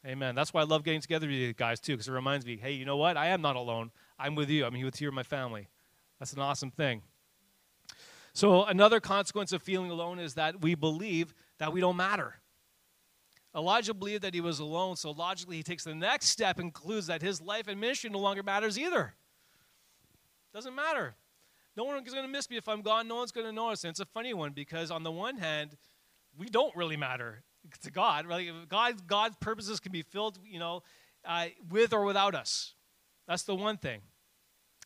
Amen. 0.04 0.34
That's 0.34 0.52
why 0.52 0.62
I 0.62 0.64
love 0.64 0.82
getting 0.82 1.00
together 1.00 1.28
with 1.28 1.36
you 1.36 1.52
guys, 1.52 1.78
too, 1.78 1.92
because 1.92 2.08
it 2.08 2.12
reminds 2.12 2.44
me 2.44 2.56
hey, 2.56 2.72
you 2.72 2.84
know 2.84 2.96
what? 2.96 3.16
I 3.16 3.28
am 3.28 3.40
not 3.40 3.56
alone. 3.56 3.90
I'm 4.18 4.34
with 4.34 4.50
you. 4.50 4.64
I'm 4.64 4.80
with 4.80 5.00
you 5.00 5.08
and 5.08 5.14
my 5.14 5.22
family. 5.22 5.68
That's 6.18 6.32
an 6.32 6.40
awesome 6.40 6.70
thing. 6.70 7.02
So, 8.32 8.64
another 8.64 8.98
consequence 8.98 9.52
of 9.52 9.62
feeling 9.62 9.90
alone 9.90 10.18
is 10.18 10.34
that 10.34 10.60
we 10.60 10.74
believe 10.74 11.34
that 11.58 11.72
we 11.72 11.80
don't 11.80 11.96
matter. 11.96 12.36
Elijah 13.54 13.92
believed 13.92 14.22
that 14.22 14.32
he 14.32 14.40
was 14.40 14.58
alone, 14.58 14.96
so 14.96 15.10
logically 15.10 15.56
he 15.56 15.62
takes 15.62 15.84
the 15.84 15.94
next 15.94 16.28
step 16.28 16.58
and 16.58 16.72
concludes 16.72 17.06
that 17.08 17.20
his 17.20 17.40
life 17.42 17.68
and 17.68 17.78
ministry 17.78 18.08
no 18.08 18.18
longer 18.18 18.42
matters 18.42 18.78
either. 18.78 19.14
Doesn't 20.54 20.74
matter. 20.74 21.14
No 21.76 21.84
one 21.84 22.04
is 22.04 22.12
going 22.12 22.24
to 22.24 22.32
miss 22.32 22.48
me 22.48 22.56
if 22.56 22.68
I'm 22.68 22.82
gone. 22.82 23.06
No 23.06 23.16
one's 23.16 23.32
going 23.32 23.46
to 23.46 23.52
notice. 23.52 23.84
And 23.84 23.90
it's 23.90 24.00
a 24.00 24.06
funny 24.06 24.34
one 24.34 24.52
because, 24.52 24.90
on 24.90 25.02
the 25.02 25.10
one 25.10 25.36
hand, 25.36 25.76
we 26.36 26.46
don't 26.46 26.74
really 26.74 26.96
matter 26.96 27.42
to 27.82 27.90
God. 27.90 28.26
Right? 28.26 28.50
God 28.68 29.06
God's 29.06 29.36
purposes 29.36 29.80
can 29.80 29.92
be 29.92 30.02
filled, 30.02 30.38
you 30.46 30.58
know, 30.58 30.82
uh, 31.24 31.46
with 31.70 31.92
or 31.92 32.04
without 32.04 32.34
us. 32.34 32.74
That's 33.26 33.44
the 33.44 33.54
one 33.54 33.76
thing. 33.76 34.00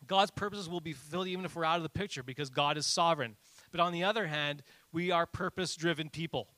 God's 0.07 0.31
purposes 0.31 0.69
will 0.69 0.81
be 0.81 0.93
fulfilled 0.93 1.27
even 1.29 1.45
if 1.45 1.57
we're 1.57 1.65
out 1.65 1.79
of 1.79 1.83
the 1.83 1.89
picture 1.89 2.23
because 2.23 2.51
God 2.51 2.77
is 2.77 2.87
sovereign. 2.87 3.37
But 3.71 3.81
on 3.81 3.93
the 3.93 4.05
other 4.05 4.27
hand, 4.27 4.63
we 4.93 5.11
are 5.11 5.27
purpose 5.27 5.75
driven 5.75 6.11
people. 6.11 6.49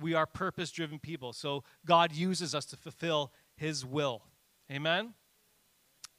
We 0.00 0.14
are 0.14 0.26
purpose 0.26 0.70
driven 0.70 0.98
people. 0.98 1.32
So 1.32 1.64
God 1.86 2.12
uses 2.12 2.54
us 2.54 2.66
to 2.66 2.76
fulfill 2.76 3.32
his 3.56 3.84
will. 3.84 4.22
Amen? 4.70 5.14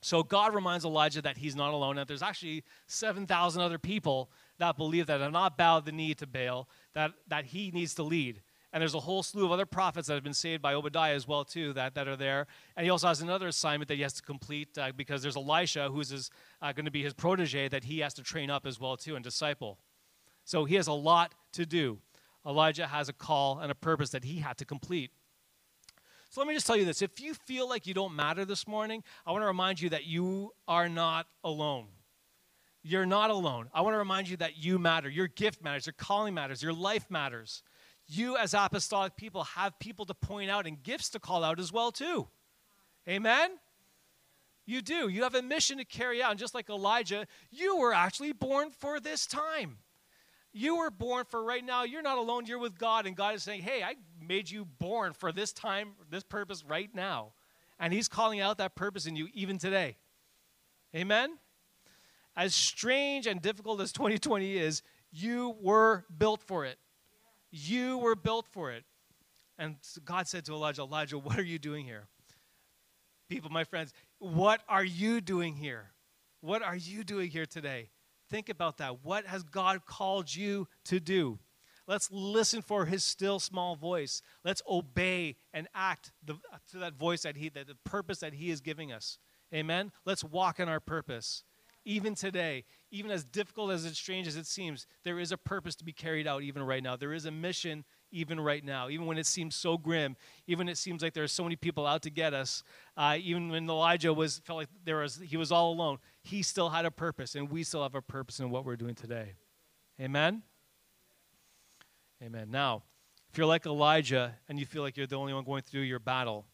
So 0.02 0.24
God 0.24 0.56
reminds 0.56 0.84
Elijah 0.84 1.22
that 1.22 1.38
he's 1.38 1.56
not 1.56 1.74
alone, 1.74 1.96
that 1.96 2.08
there's 2.08 2.24
actually 2.24 2.64
7,000 2.88 3.62
other 3.62 3.78
people 3.78 4.32
that 4.58 4.76
believe 4.76 5.06
that 5.08 5.22
have 5.22 5.32
not 5.32 5.58
bowed 5.58 5.86
the 5.86 5.92
knee 5.92 6.16
to 6.16 6.26
Baal, 6.26 6.68
that, 6.94 7.12
that 7.28 7.46
he 7.46 7.70
needs 7.72 7.94
to 7.96 8.04
lead. 8.04 8.42
And 8.74 8.82
there's 8.82 8.96
a 8.96 9.00
whole 9.02 9.22
slew 9.22 9.46
of 9.46 9.52
other 9.52 9.66
prophets 9.66 10.08
that 10.08 10.14
have 10.14 10.24
been 10.24 10.34
saved 10.34 10.62
by 10.62 10.74
Obadiah 10.74 11.14
as 11.14 11.28
well, 11.28 11.44
too, 11.44 11.74
that, 11.74 11.94
that 11.96 12.08
are 12.08 12.16
there. 12.16 12.48
And 12.78 12.86
he 12.86 12.90
also 12.90 13.08
has 13.08 13.22
another 13.22 13.48
assignment 13.48 13.90
that 13.90 13.96
he 13.96 14.02
has 14.02 14.14
to 14.14 14.22
complete 14.22 14.78
uh, 14.78 14.92
because 14.96 15.22
there's 15.22 15.36
Elisha, 15.36 15.90
who's 15.90 16.30
uh, 16.62 16.72
going 16.72 16.86
to 16.86 16.92
be 16.92 17.04
his 17.04 17.14
protege, 17.14 17.68
that 17.68 17.84
he 17.84 18.00
has 18.00 18.14
to 18.14 18.24
train 18.24 18.50
up 18.50 18.66
as 18.66 18.80
well, 18.80 18.96
too, 18.96 19.16
and 19.16 19.24
disciple. 19.24 19.78
So 20.46 20.64
he 20.66 20.76
has 20.76 20.88
a 20.88 20.94
lot 20.94 21.34
to 21.54 21.66
do. 21.66 22.00
Elijah 22.46 22.88
has 22.88 23.10
a 23.10 23.14
call 23.14 23.60
and 23.60 23.72
a 23.72 23.76
purpose 23.76 24.10
that 24.12 24.24
he 24.24 24.40
had 24.40 24.58
to 24.58 24.66
complete. 24.66 25.12
So 26.30 26.40
let 26.40 26.48
me 26.48 26.54
just 26.54 26.66
tell 26.66 26.78
you 26.78 26.86
this. 26.86 27.02
If 27.02 27.20
you 27.20 27.34
feel 27.34 27.68
like 27.68 27.86
you 27.86 27.94
don't 27.94 28.16
matter 28.16 28.46
this 28.46 28.66
morning, 28.66 29.04
I 29.26 29.32
want 29.32 29.42
to 29.42 29.48
remind 29.48 29.82
you 29.82 29.90
that 29.90 30.06
you 30.06 30.54
are 30.66 30.88
not 30.88 31.28
alone. 31.44 31.88
You're 32.84 33.06
not 33.06 33.30
alone. 33.30 33.70
I 33.74 33.82
want 33.82 33.96
to 33.96 34.00
remind 34.00 34.30
you 34.30 34.38
that 34.38 34.58
you 34.58 34.80
matter. 34.80 35.10
Your 35.10 35.28
gift 35.28 35.62
matters. 35.62 35.86
Your 35.86 35.94
calling 35.98 36.34
matters. 36.34 36.64
Your 36.64 36.74
life 36.74 37.06
matters. 37.10 37.64
You, 38.14 38.36
as 38.36 38.54
apostolic 38.54 39.16
people, 39.16 39.46
have 39.46 39.80
people 39.80 40.06
to 40.06 40.14
point 40.14 40.52
out 40.52 40.68
and 40.68 40.84
gifts 40.84 41.10
to 41.12 41.20
call 41.20 41.46
out 41.46 41.62
as 41.62 41.72
well, 41.72 41.94
too. 41.94 42.28
Amen? 43.08 43.52
You 44.66 44.82
do. 44.82 45.08
You 45.08 45.24
have 45.24 45.34
a 45.34 45.42
mission 45.42 45.78
to 45.78 45.86
carry 45.86 46.22
out. 46.22 46.32
And 46.32 46.40
just 46.40 46.54
like 46.54 46.70
Elijah, 46.70 47.26
you 47.52 47.78
were 47.78 47.94
actually 47.94 48.34
born 48.34 48.70
for 48.72 49.00
this 49.00 49.26
time. 49.26 49.78
You 50.52 50.76
were 50.76 50.92
born 50.92 51.24
for 51.24 51.42
right 51.42 51.64
now. 51.64 51.84
You're 51.84 52.02
not 52.02 52.18
alone. 52.18 52.46
You're 52.48 52.60
with 52.60 52.78
God. 52.78 53.06
And 53.06 53.16
God 53.16 53.34
is 53.36 53.44
saying, 53.44 53.62
hey, 53.62 53.82
I 53.82 53.96
made 54.22 54.52
you 54.52 54.66
born 54.66 55.14
for 55.14 55.32
this 55.32 55.54
time, 55.54 55.92
this 56.10 56.24
purpose 56.24 56.66
right 56.68 56.94
now. 56.94 57.32
And 57.80 57.94
He's 57.94 58.10
calling 58.10 58.42
out 58.42 58.58
that 58.58 58.76
purpose 58.76 59.06
in 59.06 59.16
you 59.16 59.30
even 59.34 59.58
today. 59.58 59.96
Amen? 60.94 61.38
As 62.36 62.54
strange 62.54 63.26
and 63.26 63.42
difficult 63.42 63.80
as 63.80 63.94
2020 63.94 64.58
is, 64.58 64.84
you 65.14 65.56
were 65.62 66.04
built 66.18 66.42
for 66.42 66.66
it. 66.66 66.78
You 67.52 67.98
were 67.98 68.16
built 68.16 68.48
for 68.52 68.72
it. 68.72 68.86
And 69.58 69.76
God 70.04 70.28
said 70.28 70.46
to 70.46 70.54
Elijah, 70.54 70.82
Elijah, 70.82 71.18
what 71.20 71.38
are 71.38 71.44
you 71.44 71.60
doing 71.60 71.86
here? 71.86 72.08
People, 73.30 73.50
my 73.50 73.64
friends, 73.64 73.94
what 74.20 74.62
are 74.68 74.84
you 74.84 75.22
doing 75.22 75.56
here? 75.56 75.92
What 76.42 76.64
are 76.64 76.76
you 76.76 77.04
doing 77.04 77.30
here 77.30 77.46
today? 77.46 77.90
Think 78.30 78.50
about 78.50 78.78
that. 78.78 79.04
What 79.04 79.26
has 79.26 79.44
God 79.44 79.86
called 79.86 80.34
you 80.34 80.68
to 80.86 81.00
do? 81.00 81.40
Let's 81.88 82.10
listen 82.12 82.62
for 82.62 82.86
his 82.86 83.04
still 83.04 83.40
small 83.40 83.76
voice. 83.76 84.22
Let's 84.44 84.62
obey 84.70 85.36
and 85.54 85.68
act 85.76 86.12
the, 86.24 86.38
to 86.72 86.78
that 86.80 86.94
voice 86.94 87.24
that 87.24 87.36
he, 87.36 87.50
that 87.50 87.68
the 87.68 87.76
purpose 87.84 88.20
that 88.20 88.34
he 88.34 88.50
is 88.50 88.62
giving 88.62 88.92
us. 88.92 89.18
Amen. 89.54 89.92
Let's 90.06 90.24
walk 90.24 90.60
in 90.60 90.70
our 90.70 90.80
purpose. 90.80 91.44
Even 91.84 92.14
today, 92.14 92.64
even 92.92 93.10
as 93.10 93.24
difficult 93.24 93.72
as 93.72 93.86
it's 93.86 93.98
strange 93.98 94.28
as 94.28 94.36
it 94.36 94.46
seems, 94.46 94.86
there 95.04 95.20
is 95.20 95.32
a 95.32 95.38
purpose 95.38 95.76
to 95.76 95.84
be 95.84 95.94
carried 95.94 96.28
out 96.28 96.44
even 96.44 96.62
right 96.62 96.84
now. 96.84 96.96
There 96.96 97.14
is 97.14 97.26
a 97.26 97.32
mission 97.32 97.86
even 98.12 98.40
right 98.40 98.64
now, 98.64 98.90
even 98.90 99.06
when 99.06 99.18
it 99.18 99.26
seems 99.26 99.56
so 99.56 99.78
grim, 99.78 100.16
even 100.46 100.70
it 100.70 100.78
seems 100.78 101.02
like 101.02 101.14
there 101.14 101.24
are 101.24 101.30
so 101.30 101.44
many 101.44 101.56
people 101.56 101.88
out 101.88 102.02
to 102.04 102.10
get 102.10 102.34
us. 102.34 102.64
Uh, 102.96 103.18
even 103.20 103.50
when 103.50 103.70
Elijah 103.70 104.14
was 104.14 104.40
felt 104.40 104.58
like 104.58 104.68
there 104.84 104.98
was 104.98 105.22
he 105.24 105.38
was 105.38 105.52
all 105.52 105.72
alone, 105.72 105.98
he 106.22 106.44
still 106.44 106.70
had 106.70 106.86
a 106.86 106.92
purpose, 106.92 107.36
and 107.36 107.50
we 107.50 107.64
still 107.64 107.82
have 107.82 107.96
a 107.96 108.02
purpose 108.02 108.40
in 108.40 108.50
what 108.50 108.66
we're 108.66 108.76
doing 108.76 108.96
today. 108.96 109.34
Amen. 110.00 110.44
Amen. 112.22 112.52
Now, 112.52 112.84
if 113.32 113.38
you're 113.38 113.48
like 113.48 113.66
Elijah 113.66 114.36
and 114.50 114.60
you 114.60 114.66
feel 114.66 114.84
like 114.84 114.98
you're 114.98 115.08
the 115.08 115.18
only 115.18 115.34
one 115.34 115.44
going 115.44 115.64
through 115.64 115.82
your 115.82 116.00
battle, 116.00 116.46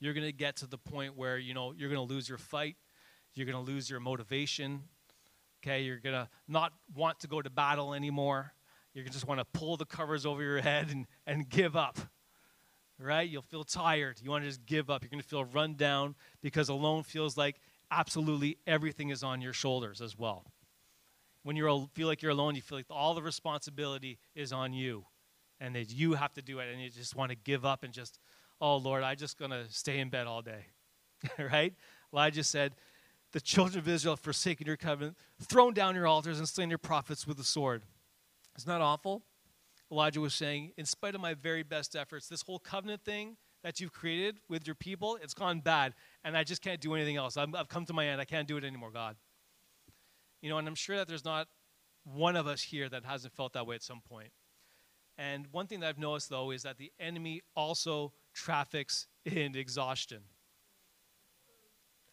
you're 0.00 0.14
going 0.14 0.26
to 0.26 0.32
get 0.32 0.56
to 0.56 0.66
the 0.66 0.78
point 0.78 1.16
where 1.16 1.38
you 1.38 1.54
know 1.54 1.72
you're 1.76 1.90
going 1.90 2.06
to 2.06 2.12
lose 2.12 2.28
your 2.28 2.38
fight, 2.38 2.76
you're 3.34 3.46
going 3.46 3.64
to 3.64 3.72
lose 3.72 3.90
your 3.90 4.00
motivation. 4.00 4.82
Okay, 5.62 5.82
you're 5.82 5.98
going 5.98 6.14
to 6.14 6.28
not 6.46 6.72
want 6.94 7.20
to 7.20 7.28
go 7.28 7.40
to 7.40 7.48
battle 7.50 7.94
anymore 7.94 8.52
You're 8.92 9.02
going 9.02 9.10
to 9.10 9.14
just 9.14 9.26
want 9.26 9.40
to 9.40 9.44
pull 9.46 9.76
the 9.76 9.86
covers 9.86 10.26
over 10.26 10.42
your 10.42 10.60
head 10.60 10.90
and, 10.90 11.06
and 11.26 11.48
give 11.48 11.76
up. 11.76 11.98
Right? 12.98 13.28
You'll 13.28 13.42
feel 13.42 13.64
tired. 13.64 14.20
You 14.22 14.30
want 14.30 14.44
to 14.44 14.48
just 14.48 14.66
give 14.66 14.88
up. 14.88 15.02
You're 15.02 15.10
going 15.10 15.22
to 15.22 15.28
feel 15.28 15.44
run 15.44 15.74
down 15.74 16.14
because 16.42 16.68
alone 16.68 17.02
feels 17.02 17.36
like 17.36 17.56
absolutely 17.90 18.58
everything 18.66 19.10
is 19.10 19.24
on 19.24 19.40
your 19.40 19.52
shoulders 19.52 20.00
as 20.00 20.16
well. 20.16 20.44
When 21.42 21.56
you 21.56 21.88
feel 21.94 22.06
like 22.06 22.22
you're 22.22 22.32
alone, 22.32 22.54
you 22.54 22.62
feel 22.62 22.78
like 22.78 22.86
all 22.90 23.14
the 23.14 23.22
responsibility 23.22 24.18
is 24.34 24.52
on 24.52 24.72
you 24.72 25.04
and 25.60 25.74
that 25.74 25.90
you 25.90 26.14
have 26.14 26.32
to 26.34 26.42
do 26.42 26.58
it 26.58 26.72
and 26.72 26.80
you 26.80 26.90
just 26.90 27.16
want 27.16 27.30
to 27.30 27.36
give 27.36 27.64
up 27.64 27.84
and 27.84 27.92
just, 27.92 28.18
oh 28.60 28.76
Lord, 28.76 29.02
I'm 29.02 29.16
just 29.16 29.38
going 29.38 29.50
to 29.50 29.64
stay 29.70 29.98
in 29.98 30.08
bed 30.08 30.26
all 30.26 30.42
day. 30.42 30.66
right? 31.38 31.74
Elijah 32.12 32.44
said, 32.44 32.74
the 33.34 33.40
children 33.40 33.80
of 33.80 33.88
Israel 33.88 34.12
have 34.14 34.20
forsaken 34.20 34.64
your 34.64 34.76
covenant, 34.76 35.18
thrown 35.42 35.74
down 35.74 35.96
your 35.96 36.06
altars, 36.06 36.38
and 36.38 36.48
slain 36.48 36.68
your 36.68 36.78
prophets 36.78 37.26
with 37.26 37.36
the 37.36 37.42
sword. 37.42 37.82
It's 38.54 38.66
not 38.66 38.80
awful. 38.80 39.24
Elijah 39.90 40.20
was 40.20 40.34
saying, 40.34 40.70
in 40.78 40.86
spite 40.86 41.16
of 41.16 41.20
my 41.20 41.34
very 41.34 41.64
best 41.64 41.96
efforts, 41.96 42.28
this 42.28 42.42
whole 42.42 42.60
covenant 42.60 43.04
thing 43.04 43.36
that 43.64 43.80
you've 43.80 43.92
created 43.92 44.36
with 44.48 44.68
your 44.68 44.76
people, 44.76 45.18
it's 45.20 45.34
gone 45.34 45.58
bad, 45.58 45.94
and 46.22 46.36
I 46.36 46.44
just 46.44 46.62
can't 46.62 46.80
do 46.80 46.94
anything 46.94 47.16
else. 47.16 47.36
i 47.36 47.44
have 47.56 47.68
come 47.68 47.84
to 47.86 47.92
my 47.92 48.06
end. 48.06 48.20
I 48.20 48.24
can't 48.24 48.46
do 48.46 48.56
it 48.56 48.62
anymore, 48.62 48.92
God. 48.92 49.16
You 50.40 50.48
know, 50.48 50.58
and 50.58 50.68
I'm 50.68 50.76
sure 50.76 50.96
that 50.96 51.08
there's 51.08 51.24
not 51.24 51.48
one 52.04 52.36
of 52.36 52.46
us 52.46 52.62
here 52.62 52.88
that 52.88 53.04
hasn't 53.04 53.34
felt 53.34 53.54
that 53.54 53.66
way 53.66 53.74
at 53.74 53.82
some 53.82 54.00
point. 54.00 54.30
And 55.18 55.48
one 55.50 55.66
thing 55.66 55.80
that 55.80 55.88
I've 55.88 55.98
noticed, 55.98 56.30
though, 56.30 56.52
is 56.52 56.62
that 56.62 56.78
the 56.78 56.92
enemy 57.00 57.42
also 57.56 58.12
traffics 58.32 59.08
in 59.24 59.56
exhaustion. 59.56 60.20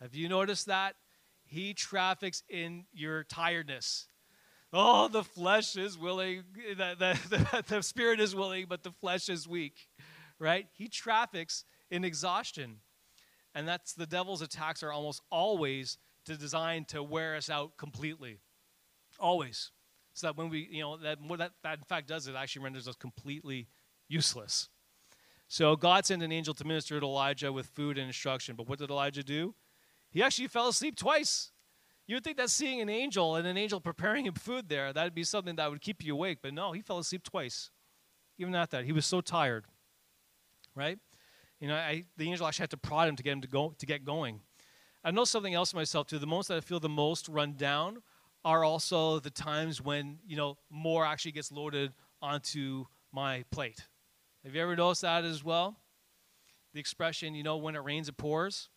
Have 0.01 0.15
you 0.15 0.27
noticed 0.27 0.65
that? 0.65 0.95
He 1.51 1.74
traffics 1.74 2.43
in 2.50 2.86
your 2.93 3.24
tiredness 3.24 4.08
oh, 4.74 5.08
the 5.08 5.24
flesh 5.24 5.75
is 5.75 5.98
willing, 5.98 6.43
the, 6.77 6.96
the, 6.98 7.20
the, 7.29 7.63
the 7.75 7.84
spirit 7.84 8.20
is 8.20 8.36
willing, 8.36 8.65
but 8.70 8.84
the 8.84 8.91
flesh 8.91 9.29
is 9.29 9.48
weak, 9.48 9.89
right? 10.39 10.67
He 10.74 10.88
traffics 10.88 11.65
in 11.89 12.03
exhaustion. 12.03 12.77
And 13.53 13.67
that's 13.67 13.93
the 13.93 14.05
devil's 14.05 14.41
attacks 14.41 14.81
are 14.81 14.91
almost 14.91 15.22
always 15.29 15.98
to 16.25 16.38
design 16.38 16.86
to 16.86 17.03
wear 17.03 17.36
us 17.36 17.50
out 17.50 17.77
completely. 17.77 18.39
Always. 19.20 19.72
So 20.13 20.27
that 20.27 20.38
when 20.38 20.50
we, 20.50 20.70
you 20.72 20.81
know, 20.81 20.98
that 20.98 21.20
that, 21.38 21.51
that 21.63 21.77
in 21.79 21.84
fact 21.84 22.08
does, 22.08 22.27
it 22.27 22.36
actually 22.36 22.63
renders 22.63 22.88
us 22.88 22.96
completely 22.96 23.67
useless. 24.08 24.70
So 25.48 25.75
God 25.75 26.05
sent 26.05 26.24
an 26.24 26.31
angel 26.31 26.53
to 26.53 26.63
minister 26.65 26.98
to 26.98 27.05
Elijah 27.05 27.51
with 27.51 27.65
food 27.67 27.98
and 27.98 28.08
instruction. 28.08 28.55
But 28.55 28.70
what 28.70 28.79
did 28.79 28.89
Elijah 28.89 29.24
do? 29.24 29.53
He 30.11 30.21
actually 30.21 30.47
fell 30.47 30.67
asleep 30.67 30.95
twice. 30.95 31.51
You 32.05 32.15
would 32.15 32.23
think 32.23 32.37
that 32.37 32.49
seeing 32.49 32.81
an 32.81 32.89
angel 32.89 33.35
and 33.35 33.47
an 33.47 33.57
angel 33.57 33.79
preparing 33.79 34.25
him 34.25 34.33
food 34.33 34.67
there, 34.67 34.91
that 34.91 35.03
would 35.03 35.15
be 35.15 35.23
something 35.23 35.55
that 35.55 35.71
would 35.71 35.81
keep 35.81 36.03
you 36.03 36.13
awake. 36.13 36.39
But 36.41 36.53
no, 36.53 36.73
he 36.73 36.81
fell 36.81 36.99
asleep 36.99 37.23
twice. 37.23 37.71
Even 38.37 38.53
at 38.53 38.71
that, 38.71 38.83
he 38.83 38.91
was 38.91 39.05
so 39.05 39.21
tired. 39.21 39.65
Right? 40.75 40.99
You 41.59 41.69
know, 41.69 41.75
I, 41.75 42.03
the 42.17 42.29
angel 42.29 42.45
actually 42.45 42.63
had 42.63 42.71
to 42.71 42.77
prod 42.77 43.07
him 43.07 43.15
to 43.15 43.23
get 43.23 43.33
him 43.33 43.41
to 43.41 43.47
go 43.47 43.73
to 43.77 43.85
get 43.85 44.03
going. 44.03 44.41
I 45.03 45.11
know 45.11 45.23
something 45.23 45.53
else 45.53 45.73
myself 45.73 46.07
too. 46.07 46.19
The 46.19 46.27
moments 46.27 46.49
that 46.49 46.57
I 46.57 46.59
feel 46.59 46.79
the 46.79 46.89
most 46.89 47.29
run 47.29 47.53
down 47.53 48.01
are 48.43 48.63
also 48.63 49.19
the 49.19 49.29
times 49.29 49.81
when 49.81 50.19
you 50.25 50.35
know 50.35 50.57
more 50.69 51.05
actually 51.05 51.31
gets 51.31 51.51
loaded 51.51 51.93
onto 52.21 52.85
my 53.13 53.45
plate. 53.51 53.87
Have 54.43 54.55
you 54.55 54.61
ever 54.61 54.75
noticed 54.75 55.03
that 55.03 55.23
as 55.23 55.43
well? 55.43 55.77
The 56.73 56.79
expression, 56.79 57.35
you 57.35 57.43
know, 57.43 57.57
when 57.57 57.75
it 57.75 57.83
rains, 57.83 58.09
it 58.09 58.17
pours 58.17 58.69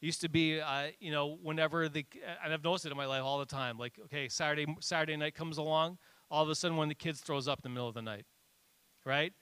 used 0.00 0.20
to 0.22 0.28
be, 0.28 0.60
uh, 0.60 0.88
you 0.98 1.10
know, 1.10 1.38
whenever 1.42 1.88
the, 1.88 2.04
and 2.44 2.52
I've 2.52 2.64
noticed 2.64 2.86
it 2.86 2.92
in 2.92 2.96
my 2.96 3.06
life 3.06 3.22
all 3.22 3.38
the 3.38 3.46
time. 3.46 3.78
Like, 3.78 3.98
okay, 4.06 4.28
Saturday 4.28 4.66
Saturday 4.80 5.16
night 5.16 5.34
comes 5.34 5.58
along, 5.58 5.98
all 6.30 6.42
of 6.42 6.48
a 6.48 6.54
sudden 6.54 6.78
of 6.78 6.88
the 6.88 6.94
kids 6.94 7.20
throws 7.20 7.48
up 7.48 7.60
in 7.64 7.70
the 7.70 7.74
middle 7.74 7.88
of 7.88 7.94
the 7.94 8.02
night, 8.02 8.24
right? 9.04 9.32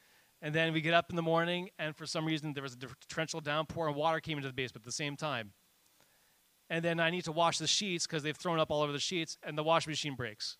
And 0.41 0.55
then 0.55 0.73
we 0.73 0.81
get 0.81 0.95
up 0.95 1.11
in 1.11 1.17
the 1.17 1.23
morning, 1.23 1.69
and 1.79 1.97
for 1.97 2.07
some 2.07 2.25
reason, 2.25 2.53
there 2.53 2.63
was 2.63 2.75
a 2.75 3.07
torrential 3.09 3.41
downpour, 3.41 3.89
and 3.89 3.97
water 3.97 4.21
came 4.21 4.39
into 4.39 4.49
the 4.49 4.55
basement 4.55 4.83
at 4.83 4.87
the 4.87 4.93
same 4.93 5.17
time. 5.17 5.53
And 6.71 6.85
then 6.85 7.01
I 7.01 7.11
need 7.11 7.25
to 7.25 7.33
wash 7.33 7.59
the 7.59 7.67
sheets 7.67 8.07
because 8.07 8.23
they've 8.23 8.37
thrown 8.37 8.61
up 8.61 8.71
all 8.71 8.83
over 8.83 8.93
the 8.93 9.01
sheets, 9.01 9.37
and 9.43 9.59
the 9.59 9.65
washing 9.65 9.91
machine 9.91 10.15
breaks. 10.15 10.59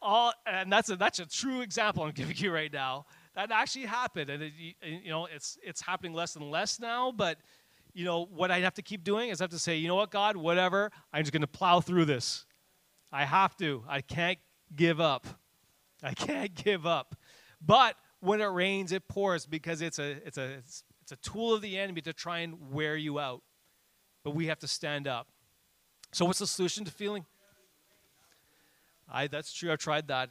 All, 0.00 0.32
and 0.46 0.70
that's 0.70 0.90
a, 0.90 0.96
that's 0.96 1.18
a 1.18 1.26
true 1.26 1.62
example 1.62 2.04
I'm 2.04 2.10
giving 2.12 2.36
you 2.36 2.52
right 2.52 2.72
now. 2.72 3.06
That 3.34 3.50
actually 3.50 3.86
happened, 3.86 4.30
and 4.30 4.42
it, 4.42 4.52
you 4.82 5.08
know 5.08 5.26
it's 5.26 5.58
it's 5.64 5.80
happening 5.80 6.12
less 6.12 6.36
and 6.36 6.50
less 6.50 6.78
now. 6.78 7.10
But 7.10 7.38
you 7.94 8.04
know 8.04 8.26
what 8.26 8.50
I'd 8.50 8.64
have 8.64 8.74
to 8.74 8.82
keep 8.82 9.04
doing 9.04 9.30
is 9.30 9.40
I 9.40 9.44
have 9.44 9.50
to 9.50 9.58
say, 9.58 9.76
you 9.76 9.88
know 9.88 9.94
what, 9.94 10.10
God, 10.10 10.36
whatever, 10.36 10.90
I'm 11.12 11.22
just 11.22 11.32
going 11.32 11.42
to 11.42 11.46
plow 11.46 11.80
through 11.80 12.04
this. 12.04 12.44
I 13.12 13.24
have 13.24 13.56
to. 13.58 13.84
I 13.88 14.00
can't 14.00 14.38
give 14.74 15.00
up. 15.00 15.26
I 16.02 16.12
can't 16.12 16.54
give 16.64 16.86
up. 16.86 17.14
But 17.64 17.96
when 18.20 18.40
it 18.40 18.46
rains, 18.46 18.90
it 18.92 19.06
pours 19.08 19.46
because 19.46 19.80
it's 19.80 19.98
a, 19.98 20.10
it's 20.26 20.36
a, 20.36 20.44
it's, 20.54 20.84
it's 21.02 21.12
a 21.12 21.16
tool 21.16 21.54
of 21.54 21.62
the 21.62 21.78
enemy 21.78 22.00
to 22.02 22.12
try 22.12 22.40
and 22.40 22.72
wear 22.72 22.96
you 22.96 23.18
out. 23.18 23.42
But 24.24 24.34
we 24.34 24.46
have 24.46 24.58
to 24.60 24.68
stand 24.68 25.06
up. 25.06 25.28
So, 26.12 26.24
what's 26.24 26.38
the 26.38 26.46
solution 26.46 26.84
to 26.86 26.90
feeling? 26.90 27.26
I, 29.10 29.26
that's 29.26 29.52
true. 29.52 29.70
I've 29.70 29.78
tried 29.78 30.08
that. 30.08 30.30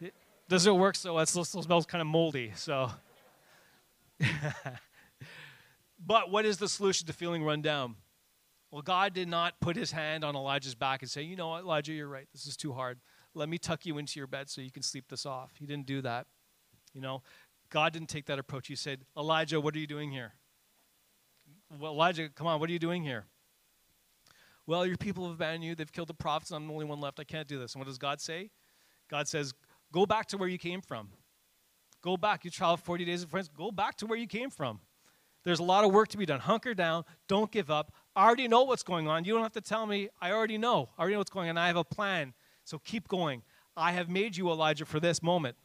It 0.00 0.12
doesn't 0.48 0.76
work 0.76 0.96
so. 0.96 1.18
It 1.18 1.28
still 1.28 1.44
smells 1.44 1.86
kind 1.86 2.02
of 2.02 2.08
moldy. 2.08 2.52
So, 2.56 2.90
but 6.04 6.30
what 6.30 6.44
is 6.44 6.58
the 6.58 6.68
solution 6.68 7.06
to 7.06 7.12
feeling 7.12 7.44
run 7.44 7.62
down? 7.62 7.96
Well, 8.70 8.82
God 8.82 9.14
did 9.14 9.28
not 9.28 9.60
put 9.60 9.76
his 9.76 9.92
hand 9.92 10.24
on 10.24 10.36
Elijah's 10.36 10.74
back 10.74 11.02
and 11.02 11.10
say, 11.10 11.22
You 11.22 11.36
know 11.36 11.48
what, 11.48 11.62
Elijah, 11.62 11.92
you're 11.92 12.08
right. 12.08 12.28
This 12.32 12.46
is 12.46 12.56
too 12.56 12.72
hard. 12.72 12.98
Let 13.34 13.48
me 13.48 13.58
tuck 13.58 13.86
you 13.86 13.98
into 13.98 14.20
your 14.20 14.26
bed 14.26 14.50
so 14.50 14.60
you 14.60 14.70
can 14.70 14.82
sleep 14.82 15.06
this 15.08 15.24
off. 15.24 15.52
He 15.58 15.66
didn't 15.66 15.86
do 15.86 16.02
that. 16.02 16.26
You 16.92 17.00
know, 17.00 17.22
God 17.70 17.92
didn't 17.92 18.08
take 18.08 18.26
that 18.26 18.38
approach. 18.38 18.68
He 18.68 18.76
said, 18.76 19.00
Elijah, 19.16 19.60
what 19.60 19.74
are 19.74 19.78
you 19.78 19.86
doing 19.86 20.10
here? 20.10 20.32
Well, 21.78 21.92
Elijah, 21.92 22.28
come 22.28 22.46
on, 22.46 22.60
what 22.60 22.68
are 22.68 22.72
you 22.72 22.78
doing 22.78 23.02
here? 23.02 23.26
Well, 24.66 24.86
your 24.86 24.96
people 24.96 25.24
have 25.24 25.34
abandoned 25.34 25.64
you. 25.64 25.74
They've 25.74 25.90
killed 25.90 26.08
the 26.08 26.14
prophets, 26.14 26.50
and 26.50 26.56
I'm 26.58 26.66
the 26.66 26.74
only 26.74 26.84
one 26.84 27.00
left. 27.00 27.20
I 27.20 27.24
can't 27.24 27.48
do 27.48 27.58
this. 27.58 27.74
And 27.74 27.80
what 27.80 27.86
does 27.86 27.98
God 27.98 28.20
say? 28.20 28.50
God 29.08 29.28
says, 29.28 29.54
Go 29.92 30.04
back 30.04 30.26
to 30.28 30.36
where 30.36 30.48
you 30.48 30.58
came 30.58 30.82
from. 30.82 31.08
Go 32.02 32.16
back. 32.16 32.44
You 32.44 32.50
traveled 32.50 32.80
40 32.80 33.04
days 33.06 33.22
of 33.22 33.30
friends. 33.30 33.48
Go 33.48 33.70
back 33.70 33.96
to 33.96 34.06
where 34.06 34.18
you 34.18 34.26
came 34.26 34.50
from. 34.50 34.80
There's 35.44 35.60
a 35.60 35.64
lot 35.64 35.84
of 35.84 35.92
work 35.92 36.08
to 36.08 36.18
be 36.18 36.26
done. 36.26 36.40
Hunker 36.40 36.74
down. 36.74 37.04
Don't 37.26 37.50
give 37.50 37.70
up. 37.70 37.92
I 38.14 38.24
already 38.26 38.48
know 38.48 38.64
what's 38.64 38.82
going 38.82 39.08
on. 39.08 39.24
You 39.24 39.34
don't 39.34 39.42
have 39.42 39.52
to 39.52 39.60
tell 39.60 39.86
me. 39.86 40.08
I 40.20 40.32
already 40.32 40.58
know. 40.58 40.88
I 40.98 41.02
already 41.02 41.14
know 41.14 41.20
what's 41.20 41.30
going 41.30 41.48
on. 41.48 41.56
I 41.56 41.68
have 41.68 41.76
a 41.76 41.84
plan. 41.84 42.34
So 42.64 42.78
keep 42.78 43.08
going. 43.08 43.42
I 43.76 43.92
have 43.92 44.08
made 44.08 44.36
you, 44.36 44.50
Elijah, 44.50 44.84
for 44.84 45.00
this 45.00 45.22
moment. 45.22 45.56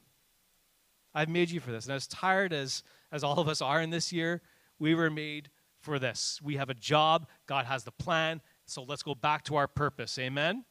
I've 1.16 1.30
made 1.30 1.50
you 1.50 1.60
for 1.60 1.72
this. 1.72 1.86
And 1.86 1.96
as 1.96 2.08
tired 2.08 2.54
as, 2.54 2.84
as 3.12 3.24
all 3.24 3.40
of 3.40 3.48
us 3.48 3.62
are 3.62 3.82
in 3.82 3.90
this 3.90 4.14
year, 4.14 4.42
we 4.80 4.96
were 4.96 5.10
made 5.10 5.50
for 5.82 6.00
this. 6.00 6.40
We 6.42 6.56
have 6.56 6.70
a 6.70 6.74
job, 6.74 7.28
God 7.46 7.66
has 7.66 7.84
the 7.84 7.92
plan. 7.92 8.42
So 8.66 8.84
let's 8.84 9.04
go 9.04 9.14
back 9.16 9.44
to 9.46 9.56
our 9.56 9.68
purpose. 9.68 10.18
Amen? 10.18 10.64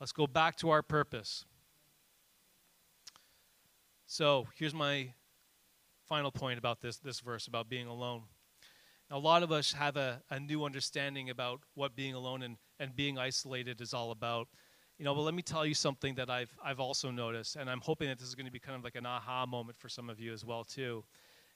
Let's 0.00 0.12
go 0.12 0.26
back 0.26 0.56
to 0.56 0.70
our 0.70 0.82
purpose. 0.82 1.44
So 4.06 4.46
here's 4.56 4.72
my 4.72 5.12
final 6.08 6.30
point 6.30 6.58
about 6.58 6.80
this, 6.80 6.96
this 6.98 7.20
verse 7.20 7.46
about 7.46 7.68
being 7.68 7.86
alone. 7.86 8.22
Now, 9.10 9.16
a 9.16 9.18
lot 9.18 9.42
of 9.42 9.52
us 9.52 9.72
have 9.72 9.96
a, 9.96 10.22
a 10.30 10.40
new 10.40 10.64
understanding 10.64 11.30
about 11.30 11.60
what 11.74 11.94
being 11.94 12.14
alone 12.14 12.42
and, 12.42 12.56
and 12.78 12.94
being 12.94 13.18
isolated 13.18 13.80
is 13.80 13.94
all 13.94 14.10
about. 14.10 14.48
You 14.98 15.04
know, 15.04 15.14
but 15.14 15.22
let 15.22 15.34
me 15.34 15.42
tell 15.42 15.64
you 15.64 15.74
something 15.74 16.16
that 16.16 16.28
I've, 16.28 16.50
I've 16.64 16.80
also 16.80 17.10
noticed, 17.10 17.56
and 17.56 17.70
I'm 17.70 17.80
hoping 17.80 18.08
that 18.08 18.18
this 18.18 18.26
is 18.26 18.34
going 18.34 18.46
to 18.46 18.52
be 18.52 18.58
kind 18.58 18.76
of 18.76 18.82
like 18.82 18.96
an 18.96 19.06
aha 19.06 19.46
moment 19.46 19.78
for 19.78 19.88
some 19.88 20.10
of 20.10 20.18
you 20.18 20.32
as 20.32 20.44
well, 20.44 20.64
too. 20.64 21.04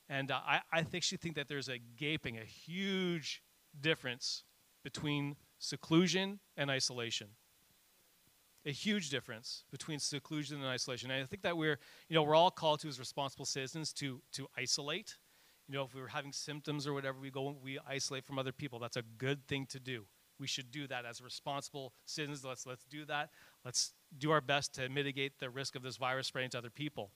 And 0.08 0.30
uh, 0.30 0.40
I, 0.46 0.60
I 0.72 0.86
actually 0.94 1.18
think 1.18 1.34
that 1.34 1.48
there's 1.48 1.68
a 1.68 1.78
gaping, 1.96 2.38
a 2.38 2.44
huge 2.44 3.42
difference 3.80 4.44
between 4.84 5.36
seclusion 5.58 6.40
and 6.56 6.70
isolation. 6.70 7.28
A 8.64 8.70
huge 8.70 9.10
difference 9.10 9.64
between 9.70 9.98
seclusion 9.98 10.58
and 10.58 10.66
isolation. 10.66 11.10
And 11.10 11.22
I 11.22 11.26
think 11.26 11.42
that 11.42 11.56
we're, 11.56 11.78
you 12.08 12.14
know, 12.14 12.22
we're 12.22 12.36
all 12.36 12.50
called 12.50 12.80
to 12.80 12.88
as 12.88 12.98
responsible 12.98 13.44
citizens 13.44 13.92
to, 13.94 14.22
to 14.32 14.46
isolate. 14.56 15.16
You 15.68 15.74
know, 15.74 15.84
if 15.84 15.94
we 15.94 16.00
were 16.00 16.08
having 16.08 16.32
symptoms 16.32 16.86
or 16.86 16.92
whatever, 16.92 17.18
we 17.18 17.30
go 17.30 17.56
we 17.62 17.78
isolate 17.88 18.24
from 18.24 18.38
other 18.38 18.52
people. 18.52 18.78
That's 18.78 18.96
a 18.96 19.02
good 19.18 19.46
thing 19.46 19.66
to 19.66 19.80
do 19.80 20.06
we 20.42 20.48
should 20.48 20.72
do 20.72 20.88
that 20.88 21.04
as 21.06 21.22
responsible 21.22 21.94
citizens. 22.04 22.44
Let's, 22.44 22.66
let's 22.66 22.84
do 22.84 23.04
that. 23.06 23.30
Let's 23.64 23.92
do 24.18 24.32
our 24.32 24.40
best 24.40 24.74
to 24.74 24.88
mitigate 24.88 25.38
the 25.38 25.48
risk 25.48 25.76
of 25.76 25.82
this 25.82 25.96
virus 25.96 26.26
spreading 26.26 26.50
to 26.50 26.58
other 26.58 26.68
people. 26.68 27.12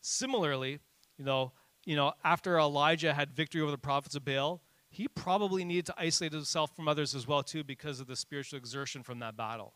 Similarly, 0.00 0.80
you 1.16 1.24
know, 1.24 1.52
you 1.86 1.94
know, 1.94 2.12
after 2.24 2.58
Elijah 2.58 3.14
had 3.14 3.32
victory 3.32 3.60
over 3.60 3.70
the 3.70 3.78
prophets 3.78 4.16
of 4.16 4.24
Baal, 4.24 4.60
he 4.90 5.06
probably 5.06 5.64
needed 5.64 5.86
to 5.86 5.94
isolate 5.96 6.32
himself 6.32 6.74
from 6.74 6.88
others 6.88 7.14
as 7.14 7.26
well 7.26 7.44
too 7.44 7.62
because 7.62 8.00
of 8.00 8.08
the 8.08 8.16
spiritual 8.16 8.58
exertion 8.58 9.04
from 9.04 9.20
that 9.20 9.36
battle. 9.36 9.74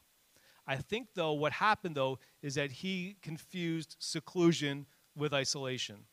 I 0.66 0.76
think 0.76 1.08
though 1.14 1.32
what 1.32 1.52
happened 1.52 1.96
though 1.96 2.18
is 2.42 2.56
that 2.56 2.70
he 2.70 3.16
confused 3.22 3.96
seclusion 3.98 4.86
with 5.14 5.32
isolation. 5.32 6.06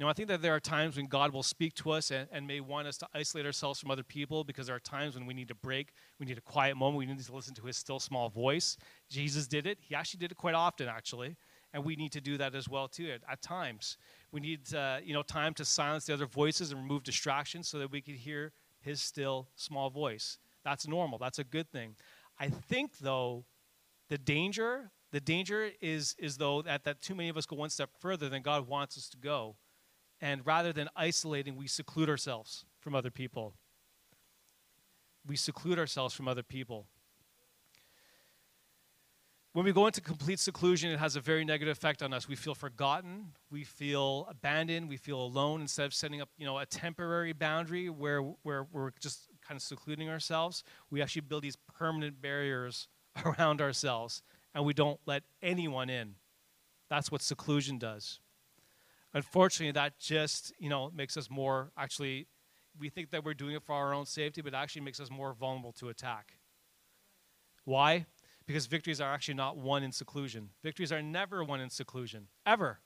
Know, 0.00 0.08
I 0.08 0.14
think 0.14 0.28
that 0.28 0.40
there 0.40 0.54
are 0.54 0.60
times 0.60 0.96
when 0.96 1.08
God 1.08 1.30
will 1.30 1.42
speak 1.42 1.74
to 1.74 1.90
us 1.90 2.10
and, 2.10 2.26
and, 2.32 2.46
may 2.46 2.60
want 2.60 2.88
us 2.88 2.96
to 2.98 3.08
isolate 3.14 3.44
ourselves 3.44 3.78
from 3.78 3.90
other 3.90 4.02
people 4.02 4.44
because 4.44 4.66
there 4.66 4.74
are 4.74 4.80
times 4.80 5.14
when 5.14 5.26
we 5.26 5.34
need 5.34 5.48
to 5.48 5.54
break, 5.54 5.92
we 6.18 6.24
need 6.24 6.38
a 6.38 6.40
quiet 6.40 6.74
moment, 6.78 6.96
we 6.96 7.04
need 7.04 7.22
to 7.22 7.34
listen 7.34 7.54
to 7.56 7.66
his 7.66 7.76
still 7.76 8.00
small 8.00 8.30
voice. 8.30 8.78
Jesus 9.10 9.46
did 9.46 9.66
it. 9.66 9.76
He 9.78 9.94
actually 9.94 10.16
did 10.16 10.32
it 10.32 10.38
quite 10.38 10.54
often, 10.54 10.88
actually. 10.88 11.36
And 11.74 11.84
we 11.84 11.96
need 11.96 12.12
to 12.12 12.20
do 12.22 12.38
that 12.38 12.54
as 12.54 12.66
well, 12.66 12.88
too, 12.88 13.10
at, 13.10 13.20
at 13.30 13.42
times. 13.42 13.98
We 14.32 14.40
need, 14.40 14.74
uh, 14.74 15.00
you 15.04 15.12
know, 15.12 15.22
time 15.22 15.52
to 15.54 15.66
silence 15.66 16.06
the 16.06 16.14
other 16.14 16.26
voices 16.26 16.72
and 16.72 16.80
remove 16.80 17.02
distractions 17.04 17.68
so 17.68 17.78
that 17.78 17.90
we 17.90 18.00
can 18.00 18.14
hear 18.14 18.52
his 18.80 19.02
still 19.02 19.48
small 19.54 19.90
voice. 19.90 20.38
That's 20.64 20.88
normal. 20.88 21.18
That's 21.18 21.38
a 21.38 21.44
good 21.44 21.70
thing. 21.70 21.94
I 22.40 22.48
think, 22.48 22.98
though, 22.98 23.44
the 24.08 24.18
danger, 24.18 24.90
the 25.12 25.20
danger 25.20 25.70
is, 25.80 26.16
is 26.18 26.38
though, 26.38 26.62
that, 26.62 26.82
that 26.84 27.00
too 27.00 27.14
many 27.14 27.28
of 27.28 27.36
us 27.36 27.46
go 27.46 27.54
one 27.54 27.70
step 27.70 27.90
further 28.00 28.28
than 28.28 28.42
God 28.42 28.66
wants 28.66 28.96
us 28.98 29.08
to 29.10 29.16
go 29.16 29.56
and 30.20 30.44
rather 30.46 30.72
than 30.72 30.88
isolating, 30.94 31.56
we 31.56 31.66
seclude 31.66 32.08
ourselves 32.08 32.64
from 32.78 32.94
other 32.94 33.10
people. 33.10 33.54
We 35.26 35.36
seclude 35.36 35.78
ourselves 35.78 36.14
from 36.14 36.28
other 36.28 36.42
people. 36.42 36.86
When 39.52 39.64
we 39.64 39.72
go 39.72 39.86
into 39.86 40.00
complete 40.00 40.38
seclusion, 40.38 40.92
it 40.92 40.98
has 40.98 41.16
a 41.16 41.20
very 41.20 41.44
negative 41.44 41.76
effect 41.76 42.02
on 42.02 42.12
us. 42.12 42.28
We 42.28 42.36
feel 42.36 42.54
forgotten, 42.54 43.32
we 43.50 43.64
feel 43.64 44.26
abandoned, 44.30 44.88
we 44.88 44.96
feel 44.96 45.20
alone 45.20 45.60
instead 45.60 45.86
of 45.86 45.94
setting 45.94 46.20
up, 46.20 46.28
you 46.38 46.46
know, 46.46 46.58
a 46.58 46.66
temporary 46.66 47.32
boundary 47.32 47.90
where, 47.90 48.20
where 48.20 48.66
we're 48.70 48.92
just 49.00 49.28
kind 49.50 49.58
of 49.58 49.62
secluding 49.64 50.08
ourselves. 50.08 50.62
We 50.92 51.02
actually 51.02 51.22
build 51.22 51.42
these 51.42 51.56
permanent 51.56 52.22
barriers 52.22 52.86
around 53.24 53.60
ourselves 53.60 54.22
and 54.54 54.64
we 54.64 54.72
don't 54.72 55.00
let 55.06 55.24
anyone 55.42 55.90
in. 55.90 56.14
That's 56.88 57.10
what 57.10 57.20
seclusion 57.20 57.76
does. 57.76 58.20
Unfortunately, 59.12 59.72
that 59.72 59.98
just, 59.98 60.52
you 60.60 60.68
know, 60.68 60.92
makes 60.94 61.16
us 61.16 61.28
more 61.28 61.72
actually 61.76 62.28
we 62.78 62.88
think 62.88 63.10
that 63.10 63.24
we're 63.24 63.34
doing 63.34 63.56
it 63.56 63.64
for 63.64 63.74
our 63.74 63.92
own 63.92 64.06
safety, 64.06 64.40
but 64.40 64.54
it 64.54 64.56
actually 64.56 64.82
makes 64.82 65.00
us 65.00 65.10
more 65.10 65.34
vulnerable 65.34 65.72
to 65.72 65.88
attack. 65.88 66.36
Why? 67.64 68.06
Because 68.46 68.66
victories 68.66 69.00
are 69.00 69.12
actually 69.12 69.34
not 69.34 69.56
won 69.56 69.82
in 69.82 69.90
seclusion. 69.90 70.50
Victories 70.62 70.92
are 70.92 71.02
never 71.02 71.42
won 71.42 71.60
in 71.60 71.70
seclusion, 71.70 72.28
ever. 72.46 72.78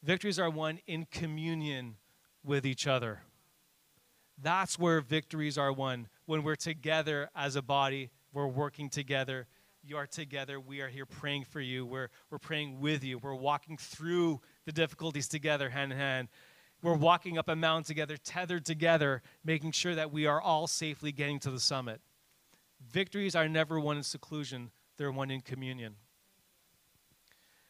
Victories 0.00 0.38
are 0.38 0.48
won 0.48 0.78
in 0.86 1.06
communion 1.06 1.96
with 2.44 2.64
each 2.64 2.86
other. 2.86 3.22
That's 4.42 4.78
where 4.78 5.00
victories 5.00 5.56
are 5.56 5.72
won. 5.72 6.08
When 6.26 6.42
we're 6.42 6.56
together 6.56 7.30
as 7.34 7.54
a 7.54 7.62
body, 7.62 8.10
we're 8.32 8.48
working 8.48 8.90
together. 8.90 9.46
You 9.84 9.96
are 9.96 10.06
together. 10.06 10.58
We 10.58 10.80
are 10.80 10.88
here 10.88 11.06
praying 11.06 11.44
for 11.44 11.60
you. 11.60 11.86
We're, 11.86 12.08
we're 12.30 12.38
praying 12.38 12.80
with 12.80 13.04
you. 13.04 13.18
We're 13.18 13.34
walking 13.34 13.76
through 13.76 14.40
the 14.66 14.72
difficulties 14.72 15.28
together, 15.28 15.70
hand 15.70 15.92
in 15.92 15.98
hand. 15.98 16.28
We're 16.82 16.96
walking 16.96 17.38
up 17.38 17.48
a 17.48 17.54
mountain 17.54 17.84
together, 17.84 18.16
tethered 18.16 18.64
together, 18.64 19.22
making 19.44 19.72
sure 19.72 19.94
that 19.94 20.10
we 20.10 20.26
are 20.26 20.40
all 20.40 20.66
safely 20.66 21.12
getting 21.12 21.38
to 21.40 21.50
the 21.50 21.60
summit. 21.60 22.00
Victories 22.90 23.36
are 23.36 23.48
never 23.48 23.78
won 23.78 23.96
in 23.96 24.02
seclusion, 24.02 24.72
they're 24.98 25.12
won 25.12 25.30
in 25.30 25.40
communion. 25.40 25.94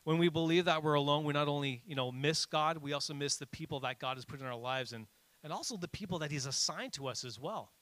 When 0.05 0.17
we 0.17 0.31
believe 0.31 0.65
that 0.65 0.83
we're 0.83 0.95
alone, 0.95 1.25
we 1.25 1.35
not 1.35 1.49
only 1.49 1.83
you 1.87 1.95
know, 1.95 2.11
miss 2.11 2.47
God, 2.47 2.79
we 2.79 2.95
also 2.95 3.13
miss 3.13 3.37
the 3.37 3.47
people 3.47 3.81
that 3.81 3.99
God 3.99 4.17
has 4.17 4.25
put 4.25 4.41
in 4.41 4.47
our 4.47 4.57
lives 4.57 4.95
and, 4.95 5.07
and 5.43 5.53
also 5.53 5.77
the 5.77 5.89
people 5.89 6.19
that 6.21 6.31
He's 6.31 6.47
assigned 6.47 6.93
to 6.95 7.07
us 7.07 7.25
as 7.25 7.39
well. 7.39 7.73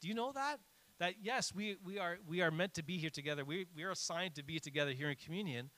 Do 0.00 0.08
you 0.08 0.14
know 0.14 0.32
that? 0.32 0.58
That 0.98 1.14
yes, 1.22 1.54
we, 1.54 1.76
we, 1.84 1.98
are, 1.98 2.18
we 2.26 2.42
are 2.42 2.50
meant 2.50 2.74
to 2.74 2.82
be 2.82 2.98
here 2.98 3.10
together. 3.10 3.44
We, 3.44 3.66
we 3.74 3.82
are 3.82 3.90
assigned 3.90 4.34
to 4.36 4.44
be 4.44 4.58
together 4.58 4.92
here 4.92 5.10
in 5.10 5.16
communion. 5.16 5.70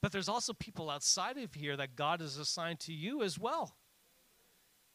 But 0.00 0.12
there's 0.12 0.28
also 0.28 0.52
people 0.52 0.90
outside 0.90 1.38
of 1.38 1.54
here 1.54 1.76
that 1.76 1.96
God 1.96 2.20
has 2.20 2.36
assigned 2.36 2.80
to 2.80 2.92
you 2.92 3.22
as 3.22 3.38
well. 3.38 3.76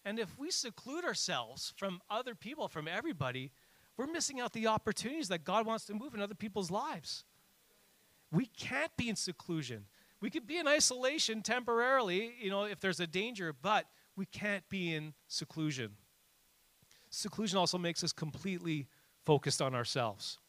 And 0.06 0.20
if 0.20 0.38
we 0.38 0.52
seclude 0.52 1.04
ourselves 1.04 1.74
from 1.78 2.00
other 2.10 2.36
people, 2.36 2.68
from 2.68 2.88
everybody, 2.88 3.52
we're 3.98 4.08
missing 4.08 4.40
out 4.40 4.54
the 4.54 4.68
opportunities 4.68 5.28
that 5.30 5.44
God 5.44 5.66
wants 5.66 5.86
to 5.86 5.94
move 5.94 6.14
in 6.14 6.22
other 6.22 6.36
people's 6.36 6.72
lives. 6.72 7.26
We 8.32 8.46
can't 8.46 8.96
be 8.98 9.10
in 9.10 9.16
seclusion. 9.16 9.86
We 10.22 10.30
could 10.30 10.46
be 10.46 10.58
in 10.58 10.68
isolation 10.68 11.42
temporarily, 11.42 12.34
you 12.40 12.50
know, 12.50 12.64
if 12.64 12.80
there's 12.80 13.00
a 13.00 13.08
danger, 13.08 13.54
but 13.54 13.86
we 14.20 14.26
can't 14.26 14.68
be 14.68 14.94
in 14.94 15.14
seclusion. 15.30 15.92
Seclusion 17.10 17.58
also 17.58 17.78
makes 17.78 18.04
us 18.04 18.12
completely 18.12 18.86
focused 19.26 19.62
on 19.62 19.74
ourselves. 19.74 20.40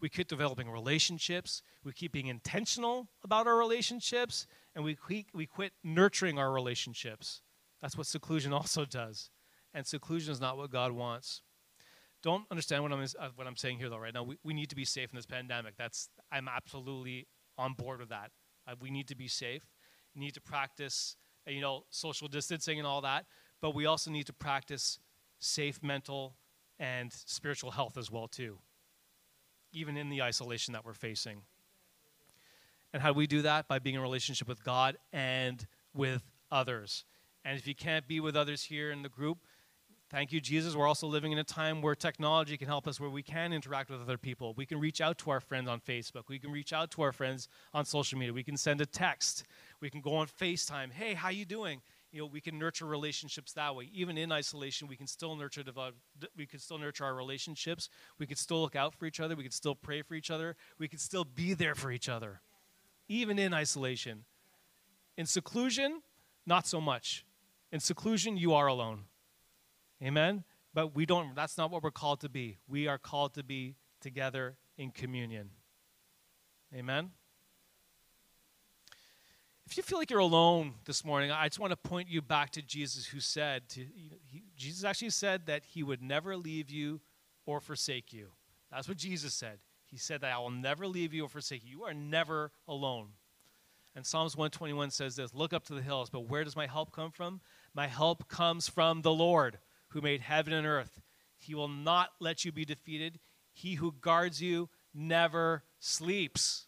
We 0.00 0.08
quit 0.08 0.26
developing 0.26 0.68
relationships. 0.68 1.62
We 1.84 1.92
keep 1.92 2.10
being 2.10 2.26
intentional 2.26 3.06
about 3.22 3.46
our 3.46 3.56
relationships, 3.56 4.48
and 4.74 4.84
we 4.84 4.96
quit, 4.96 5.26
we 5.32 5.46
quit 5.46 5.72
nurturing 5.84 6.36
our 6.36 6.52
relationships. 6.52 7.42
That's 7.80 7.96
what 7.96 8.08
seclusion 8.08 8.52
also 8.60 8.84
does. 8.84 9.30
And 9.72 9.86
seclusion 9.86 10.32
is 10.32 10.40
not 10.40 10.56
what 10.56 10.72
God 10.72 10.90
wants. 10.90 11.42
Don't 12.24 12.44
understand 12.50 12.82
what 12.82 12.92
I'm, 12.92 13.02
uh, 13.02 13.28
what 13.36 13.46
I'm 13.46 13.56
saying 13.56 13.78
here, 13.78 13.88
though, 13.88 13.98
right 13.98 14.12
now. 14.12 14.24
We, 14.24 14.36
we 14.42 14.52
need 14.52 14.70
to 14.70 14.76
be 14.76 14.84
safe 14.84 15.10
in 15.12 15.16
this 15.16 15.26
pandemic. 15.26 15.76
That's, 15.78 16.08
I'm 16.32 16.48
absolutely 16.48 17.28
on 17.56 17.74
board 17.74 18.00
with 18.00 18.08
that. 18.08 18.32
Uh, 18.66 18.74
we 18.80 18.90
need 18.90 19.06
to 19.08 19.14
be 19.14 19.28
safe. 19.28 19.62
We 20.12 20.22
need 20.22 20.34
to 20.34 20.40
practice, 20.40 21.16
you 21.46 21.60
know, 21.60 21.84
social 21.90 22.28
distancing 22.28 22.78
and 22.78 22.86
all 22.86 23.00
that. 23.02 23.26
But 23.60 23.74
we 23.74 23.86
also 23.86 24.10
need 24.10 24.26
to 24.26 24.32
practice 24.32 24.98
safe 25.38 25.82
mental 25.82 26.34
and 26.78 27.12
spiritual 27.12 27.70
health 27.70 27.96
as 27.96 28.10
well, 28.10 28.28
too 28.28 28.58
even 29.76 29.96
in 29.96 30.08
the 30.08 30.22
isolation 30.22 30.72
that 30.72 30.84
we're 30.84 30.94
facing. 30.94 31.42
And 32.92 33.02
how 33.02 33.12
do 33.12 33.18
we 33.18 33.26
do 33.26 33.42
that? 33.42 33.68
By 33.68 33.78
being 33.78 33.96
in 33.96 34.00
relationship 34.00 34.48
with 34.48 34.64
God 34.64 34.96
and 35.12 35.66
with 35.94 36.22
others. 36.50 37.04
And 37.44 37.58
if 37.58 37.66
you 37.66 37.74
can't 37.74 38.08
be 38.08 38.18
with 38.20 38.36
others 38.36 38.64
here 38.64 38.90
in 38.90 39.02
the 39.02 39.08
group, 39.08 39.38
thank 40.10 40.32
you, 40.32 40.40
Jesus. 40.40 40.74
We're 40.74 40.86
also 40.86 41.06
living 41.06 41.32
in 41.32 41.38
a 41.38 41.44
time 41.44 41.82
where 41.82 41.94
technology 41.94 42.56
can 42.56 42.68
help 42.68 42.88
us, 42.88 42.98
where 42.98 43.10
we 43.10 43.22
can 43.22 43.52
interact 43.52 43.90
with 43.90 44.00
other 44.00 44.16
people. 44.16 44.54
We 44.54 44.64
can 44.64 44.80
reach 44.80 45.00
out 45.00 45.18
to 45.18 45.30
our 45.30 45.40
friends 45.40 45.68
on 45.68 45.80
Facebook. 45.80 46.22
We 46.28 46.38
can 46.38 46.50
reach 46.50 46.72
out 46.72 46.90
to 46.92 47.02
our 47.02 47.12
friends 47.12 47.48
on 47.74 47.84
social 47.84 48.18
media. 48.18 48.32
We 48.32 48.44
can 48.44 48.56
send 48.56 48.80
a 48.80 48.86
text. 48.86 49.44
We 49.80 49.90
can 49.90 50.00
go 50.00 50.14
on 50.14 50.26
FaceTime. 50.26 50.92
Hey, 50.92 51.14
how 51.14 51.28
you 51.28 51.44
doing? 51.44 51.82
you 52.16 52.22
know, 52.22 52.26
we 52.26 52.40
can 52.40 52.58
nurture 52.58 52.86
relationships 52.86 53.52
that 53.52 53.74
way. 53.76 53.90
Even 53.92 54.16
in 54.16 54.32
isolation, 54.32 54.88
we 54.88 54.96
can 54.96 55.06
still 55.06 55.36
nurture 55.36 55.62
we 56.34 56.46
can 56.46 56.58
still 56.58 56.78
nurture 56.78 57.04
our 57.04 57.14
relationships. 57.14 57.90
We 58.18 58.26
can 58.26 58.36
still 58.36 58.62
look 58.62 58.74
out 58.74 58.94
for 58.94 59.04
each 59.04 59.20
other. 59.20 59.36
We 59.36 59.42
can 59.42 59.52
still 59.52 59.74
pray 59.74 60.00
for 60.00 60.14
each 60.14 60.30
other. 60.30 60.56
We 60.78 60.88
can 60.88 60.98
still 60.98 61.24
be 61.24 61.52
there 61.52 61.74
for 61.74 61.90
each 61.90 62.08
other, 62.08 62.40
even 63.06 63.38
in 63.38 63.52
isolation. 63.52 64.24
In 65.18 65.26
seclusion, 65.26 66.00
not 66.46 66.66
so 66.66 66.80
much. 66.80 67.26
In 67.70 67.80
seclusion, 67.80 68.38
you 68.38 68.54
are 68.54 68.66
alone. 68.66 69.04
Amen. 70.02 70.44
But 70.72 70.94
we 70.94 71.04
don't. 71.04 71.34
That's 71.34 71.58
not 71.58 71.70
what 71.70 71.82
we're 71.82 71.90
called 71.90 72.20
to 72.20 72.30
be. 72.30 72.56
We 72.66 72.88
are 72.88 72.98
called 72.98 73.34
to 73.34 73.42
be 73.42 73.76
together 74.00 74.56
in 74.78 74.90
communion. 74.90 75.50
Amen. 76.74 77.10
If 79.66 79.76
you 79.76 79.82
feel 79.82 79.98
like 79.98 80.10
you're 80.10 80.20
alone 80.20 80.74
this 80.84 81.04
morning, 81.04 81.32
I 81.32 81.48
just 81.48 81.58
want 81.58 81.72
to 81.72 81.76
point 81.76 82.08
you 82.08 82.22
back 82.22 82.50
to 82.50 82.62
Jesus, 82.62 83.04
who 83.04 83.18
said, 83.18 83.68
to, 83.70 83.80
he, 83.80 84.44
Jesus 84.56 84.84
actually 84.84 85.10
said 85.10 85.46
that 85.46 85.64
he 85.64 85.82
would 85.82 86.00
never 86.02 86.36
leave 86.36 86.70
you 86.70 87.00
or 87.46 87.60
forsake 87.60 88.12
you. 88.12 88.28
That's 88.70 88.88
what 88.88 88.96
Jesus 88.96 89.34
said. 89.34 89.58
He 89.84 89.96
said 89.96 90.20
that 90.20 90.32
I 90.32 90.38
will 90.38 90.50
never 90.50 90.86
leave 90.86 91.12
you 91.12 91.24
or 91.24 91.28
forsake 91.28 91.64
you. 91.64 91.78
You 91.78 91.84
are 91.84 91.94
never 91.94 92.52
alone. 92.68 93.08
And 93.96 94.06
Psalms 94.06 94.36
121 94.36 94.90
says 94.90 95.16
this 95.16 95.34
Look 95.34 95.52
up 95.52 95.64
to 95.64 95.74
the 95.74 95.82
hills, 95.82 96.10
but 96.10 96.28
where 96.28 96.44
does 96.44 96.54
my 96.54 96.66
help 96.66 96.92
come 96.92 97.10
from? 97.10 97.40
My 97.74 97.88
help 97.88 98.28
comes 98.28 98.68
from 98.68 99.02
the 99.02 99.12
Lord, 99.12 99.58
who 99.88 100.00
made 100.00 100.20
heaven 100.20 100.52
and 100.52 100.66
earth. 100.66 101.00
He 101.36 101.54
will 101.54 101.68
not 101.68 102.10
let 102.20 102.44
you 102.44 102.52
be 102.52 102.64
defeated. 102.64 103.18
He 103.52 103.74
who 103.74 103.94
guards 104.00 104.40
you 104.40 104.68
never 104.94 105.64
sleeps. 105.80 106.66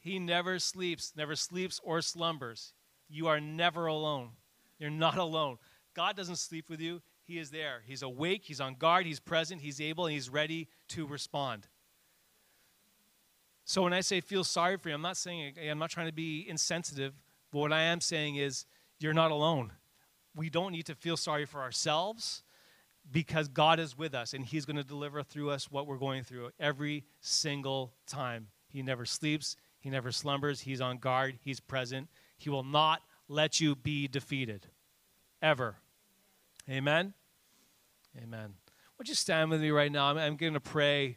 He 0.00 0.18
never 0.18 0.58
sleeps, 0.58 1.12
never 1.14 1.36
sleeps 1.36 1.80
or 1.84 2.00
slumbers. 2.00 2.72
You 3.08 3.28
are 3.28 3.40
never 3.40 3.86
alone. 3.86 4.30
You're 4.78 4.90
not 4.90 5.18
alone. 5.18 5.58
God 5.94 6.16
doesn't 6.16 6.36
sleep 6.36 6.68
with 6.68 6.80
you. 6.80 7.02
He 7.22 7.38
is 7.38 7.50
there. 7.50 7.82
He's 7.86 8.02
awake, 8.02 8.42
he's 8.44 8.60
on 8.60 8.74
guard, 8.74 9.06
he's 9.06 9.20
present, 9.20 9.60
he's 9.60 9.80
able, 9.80 10.06
and 10.06 10.14
he's 10.14 10.28
ready 10.28 10.68
to 10.88 11.06
respond. 11.06 11.68
So 13.64 13.82
when 13.82 13.92
I 13.92 14.00
say 14.00 14.20
feel 14.20 14.42
sorry 14.42 14.76
for 14.78 14.88
you, 14.88 14.96
I'm 14.96 15.02
not 15.02 15.16
saying 15.16 15.54
I'm 15.70 15.78
not 15.78 15.90
trying 15.90 16.08
to 16.08 16.12
be 16.12 16.44
insensitive, 16.48 17.12
but 17.52 17.60
what 17.60 17.72
I 17.72 17.82
am 17.82 18.00
saying 18.00 18.36
is 18.36 18.66
you're 18.98 19.14
not 19.14 19.30
alone. 19.30 19.72
We 20.34 20.50
don't 20.50 20.72
need 20.72 20.86
to 20.86 20.96
feel 20.96 21.16
sorry 21.16 21.44
for 21.44 21.60
ourselves 21.60 22.42
because 23.12 23.48
God 23.48 23.78
is 23.78 23.96
with 23.96 24.14
us 24.14 24.34
and 24.34 24.44
he's 24.44 24.64
going 24.64 24.76
to 24.76 24.84
deliver 24.84 25.22
through 25.22 25.50
us 25.50 25.70
what 25.70 25.86
we're 25.86 25.98
going 25.98 26.24
through 26.24 26.50
every 26.58 27.04
single 27.20 27.92
time. 28.06 28.48
He 28.68 28.82
never 28.82 29.04
sleeps, 29.04 29.56
he 29.80 29.90
never 29.90 30.12
slumbers. 30.12 30.60
He's 30.60 30.80
on 30.80 30.98
guard. 30.98 31.38
He's 31.42 31.58
present. 31.58 32.08
He 32.36 32.50
will 32.50 32.62
not 32.62 33.00
let 33.28 33.60
you 33.60 33.74
be 33.74 34.06
defeated. 34.06 34.66
Ever. 35.42 35.76
Amen? 36.68 37.14
Amen. 38.22 38.54
Would 38.98 39.08
you 39.08 39.14
stand 39.14 39.50
with 39.50 39.62
me 39.62 39.70
right 39.70 39.90
now? 39.90 40.06
I'm, 40.06 40.18
I'm 40.18 40.36
going 40.36 40.52
to 40.52 40.60
pray 40.60 41.16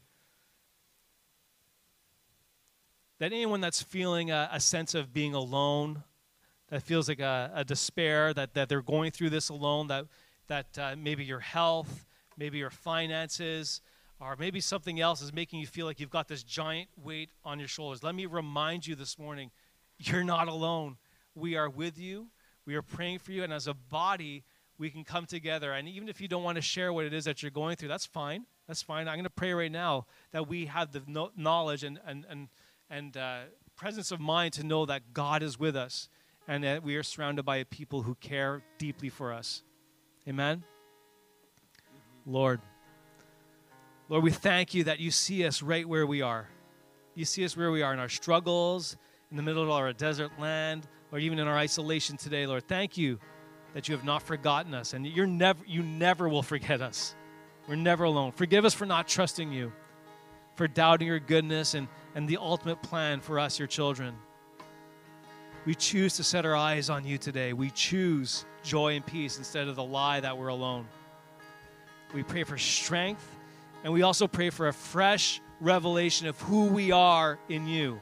that 3.20 3.34
anyone 3.34 3.60
that's 3.62 3.82
feeling 3.82 4.32
a, 4.32 4.50
a, 4.52 4.60
sense 4.60 4.96
of 4.96 5.14
being 5.14 5.34
alone, 5.34 6.04
that 6.70 6.84
feels 6.84 7.10
like 7.10 7.20
a, 7.20 7.52
a, 7.54 7.64
despair, 7.66 8.34
that, 8.34 8.54
that 8.54 8.70
they're 8.70 8.82
going 8.82 9.12
through 9.12 9.30
this 9.30 9.50
alone, 9.50 9.88
that, 9.88 10.06
that 10.48 10.78
uh, 10.78 10.96
maybe 10.98 11.24
your 11.24 11.40
health, 11.40 12.06
maybe 12.38 12.58
your 12.58 12.70
finances, 12.70 13.82
or 14.24 14.36
maybe 14.38 14.62
something 14.62 15.00
else 15.00 15.22
is 15.22 15.34
making 15.34 15.60
you 15.60 15.68
feel 15.68 15.86
like 15.86 16.00
you've 16.00 16.10
got 16.10 16.28
this 16.28 16.44
giant 16.44 16.90
weight 16.96 17.30
on 17.44 17.60
your 17.60 17.68
shoulders. 17.68 18.04
Let 18.04 18.16
me 18.16 18.26
remind 18.26 18.88
you 18.88 18.96
this 18.96 19.20
morning 19.20 19.52
you're 19.98 20.24
not 20.24 20.48
alone. 20.48 20.98
We 21.36 21.56
are 21.56 21.70
with 21.70 21.98
you, 21.98 22.28
we 22.66 22.76
are 22.76 22.82
praying 22.82 23.20
for 23.20 23.32
you, 23.32 23.44
and 23.44 23.52
as 23.52 23.68
a 23.68 23.74
body, 23.74 24.44
we 24.78 24.90
can 24.90 25.04
come 25.04 25.26
together. 25.26 25.74
And 25.74 25.88
even 25.88 26.08
if 26.10 26.22
you 26.22 26.28
don't 26.28 26.44
want 26.44 26.56
to 26.58 26.62
share 26.62 26.94
what 26.94 27.06
it 27.06 27.14
is 27.14 27.26
that 27.26 27.42
you're 27.42 27.52
going 27.52 27.76
through, 27.76 27.90
that's 27.90 28.06
fine. 28.06 28.46
That's 28.68 28.82
fine. 28.82 29.08
I'm 29.08 29.16
going 29.16 29.24
to 29.24 29.30
pray 29.30 29.54
right 29.54 29.72
now 29.72 30.06
that 30.32 30.48
we 30.48 30.68
have 30.68 30.92
the 30.92 31.30
knowledge 31.36 31.84
and, 31.84 32.00
and, 32.06 32.26
and, 32.30 32.48
and 32.90 33.18
uh, 33.18 33.40
presence 33.76 34.12
of 34.12 34.20
mind 34.20 34.54
to 34.54 34.64
know 34.64 34.86
that 34.86 35.14
God 35.14 35.44
is 35.44 35.60
with 35.60 35.76
us 35.76 36.08
and 36.48 36.64
that 36.64 36.84
we 36.84 36.96
are 36.96 37.04
surrounded 37.04 37.44
by 37.44 37.64
people 37.64 38.04
who 38.04 38.16
care 38.16 38.62
deeply 38.78 39.10
for 39.10 39.34
us. 39.34 39.64
Amen? 40.28 40.64
Lord. 42.26 42.62
Lord, 44.10 44.24
we 44.24 44.32
thank 44.32 44.74
you 44.74 44.84
that 44.86 45.00
you 45.00 45.12
see 45.12 45.46
us 45.46 45.62
right 45.62 45.88
where 45.88 46.06
we 46.06 46.22
are. 46.22 46.50
You 47.16 47.26
see 47.26 47.46
us 47.46 47.56
where 47.56 47.72
we 47.72 47.82
are 47.82 47.94
in 47.94 48.00
our 48.00 48.10
struggles, 48.10 48.98
in 49.32 49.38
the 49.38 49.44
middle 49.44 49.64
of 49.64 49.70
our 49.70 49.94
desert 49.94 50.32
land, 50.40 50.88
or 51.12 51.20
even 51.20 51.40
in 51.40 51.48
our 51.48 51.58
isolation 51.58 52.18
today, 52.18 52.46
Lord. 52.46 52.68
Thank 52.68 52.98
you 52.98 53.20
that 53.74 53.88
you 53.88 53.96
have 53.96 54.04
not 54.04 54.22
forgotten 54.22 54.74
us, 54.74 54.94
and 54.94 55.08
you're 55.08 55.26
never, 55.26 55.64
you 55.66 55.84
never 55.84 56.28
will 56.28 56.44
forget 56.44 56.82
us. 56.82 57.16
We're 57.68 57.76
never 57.76 58.04
alone. 58.04 58.34
Forgive 58.34 58.66
us 58.66 58.74
for 58.74 58.86
not 58.86 59.08
trusting 59.08 59.52
you, 59.52 59.72
for 60.56 60.68
doubting 60.68 61.08
your 61.08 61.20
goodness 61.20 61.74
and, 61.74 61.88
and 62.14 62.28
the 62.28 62.38
ultimate 62.38 62.84
plan 62.84 63.22
for 63.22 63.40
us, 63.40 63.58
your 63.58 63.68
children. 63.68 64.16
We 65.66 65.76
choose 65.76 66.18
to 66.18 66.24
set 66.24 66.46
our 66.46 66.56
eyes 66.56 66.90
on 66.90 67.06
you 67.06 67.18
today. 67.18 67.54
We 67.54 67.70
choose 67.70 68.46
joy 68.64 68.96
and 68.96 69.06
peace 69.06 69.38
instead 69.38 69.70
of 69.70 69.78
the 69.78 69.84
lie 69.84 70.20
that 70.20 70.38
we're 70.38 70.50
alone. 70.50 70.88
We 72.14 72.22
pray 72.22 72.44
for 72.44 72.58
strength 72.58 73.33
and 73.84 73.92
we 73.92 74.02
also 74.02 74.28
pray 74.28 74.50
for 74.50 74.68
a 74.68 74.74
fresh 74.74 75.42
revelation 75.60 76.28
of 76.28 76.40
who 76.42 76.68
we 76.68 76.92
are 76.92 77.38
in 77.50 77.68
you. 77.68 78.00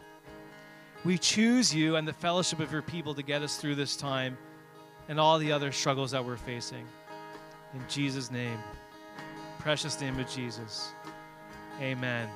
We 1.03 1.17
choose 1.17 1.73
you 1.73 1.95
and 1.95 2.07
the 2.07 2.13
fellowship 2.13 2.59
of 2.59 2.71
your 2.71 2.83
people 2.83 3.15
to 3.15 3.23
get 3.23 3.41
us 3.41 3.57
through 3.57 3.75
this 3.75 3.95
time 3.95 4.37
and 5.09 5.19
all 5.19 5.39
the 5.39 5.51
other 5.51 5.71
struggles 5.71 6.11
that 6.11 6.23
we're 6.23 6.37
facing. 6.37 6.85
In 7.73 7.81
Jesus' 7.89 8.29
name, 8.29 8.59
precious 9.59 9.99
name 9.99 10.19
of 10.19 10.29
Jesus. 10.29 10.91
Amen. 11.79 12.29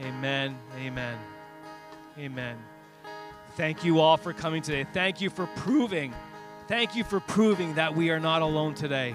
Amen. 0.00 0.58
Amen. 0.78 1.18
Amen. 2.18 2.58
Thank 3.56 3.84
you 3.84 4.00
all 4.00 4.16
for 4.16 4.32
coming 4.32 4.62
today. 4.62 4.86
Thank 4.92 5.20
you 5.20 5.30
for 5.30 5.46
proving. 5.56 6.14
Thank 6.68 6.94
you 6.94 7.04
for 7.04 7.20
proving 7.20 7.74
that 7.74 7.94
we 7.94 8.10
are 8.10 8.20
not 8.20 8.42
alone 8.42 8.74
today. 8.74 9.14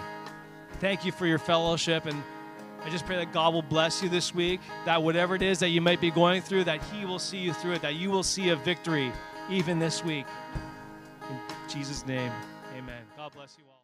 Thank 0.80 1.06
you 1.06 1.12
for 1.12 1.26
your 1.26 1.40
fellowship 1.40 2.06
and 2.06 2.22
I 2.88 2.90
just 2.90 3.06
pray 3.06 3.18
that 3.18 3.34
God 3.34 3.54
will 3.54 3.62
bless 3.62 4.02
you 4.02 4.08
this 4.08 4.34
week, 4.34 4.62
that 4.86 5.04
whatever 5.04 5.36
it 5.36 5.42
is 5.42 5.60
that 5.60 5.72
you 5.72 5.82
might 5.82 6.00
be 6.00 6.10
going 6.10 6.42
through, 6.42 6.64
that 6.64 6.82
He 6.86 7.04
will 7.04 7.20
see 7.20 7.38
you 7.38 7.52
through 7.52 7.74
it, 7.74 7.82
that 7.82 7.96
you 7.96 8.10
will 8.10 8.24
see 8.24 8.48
a 8.48 8.56
victory 8.56 9.12
even 9.50 9.78
this 9.78 10.06
week. 10.06 10.26
In 11.30 11.38
Jesus' 11.68 12.06
name, 12.06 12.32
amen. 12.78 13.02
God 13.18 13.34
bless 13.34 13.58
you 13.58 13.66
all. 13.70 13.77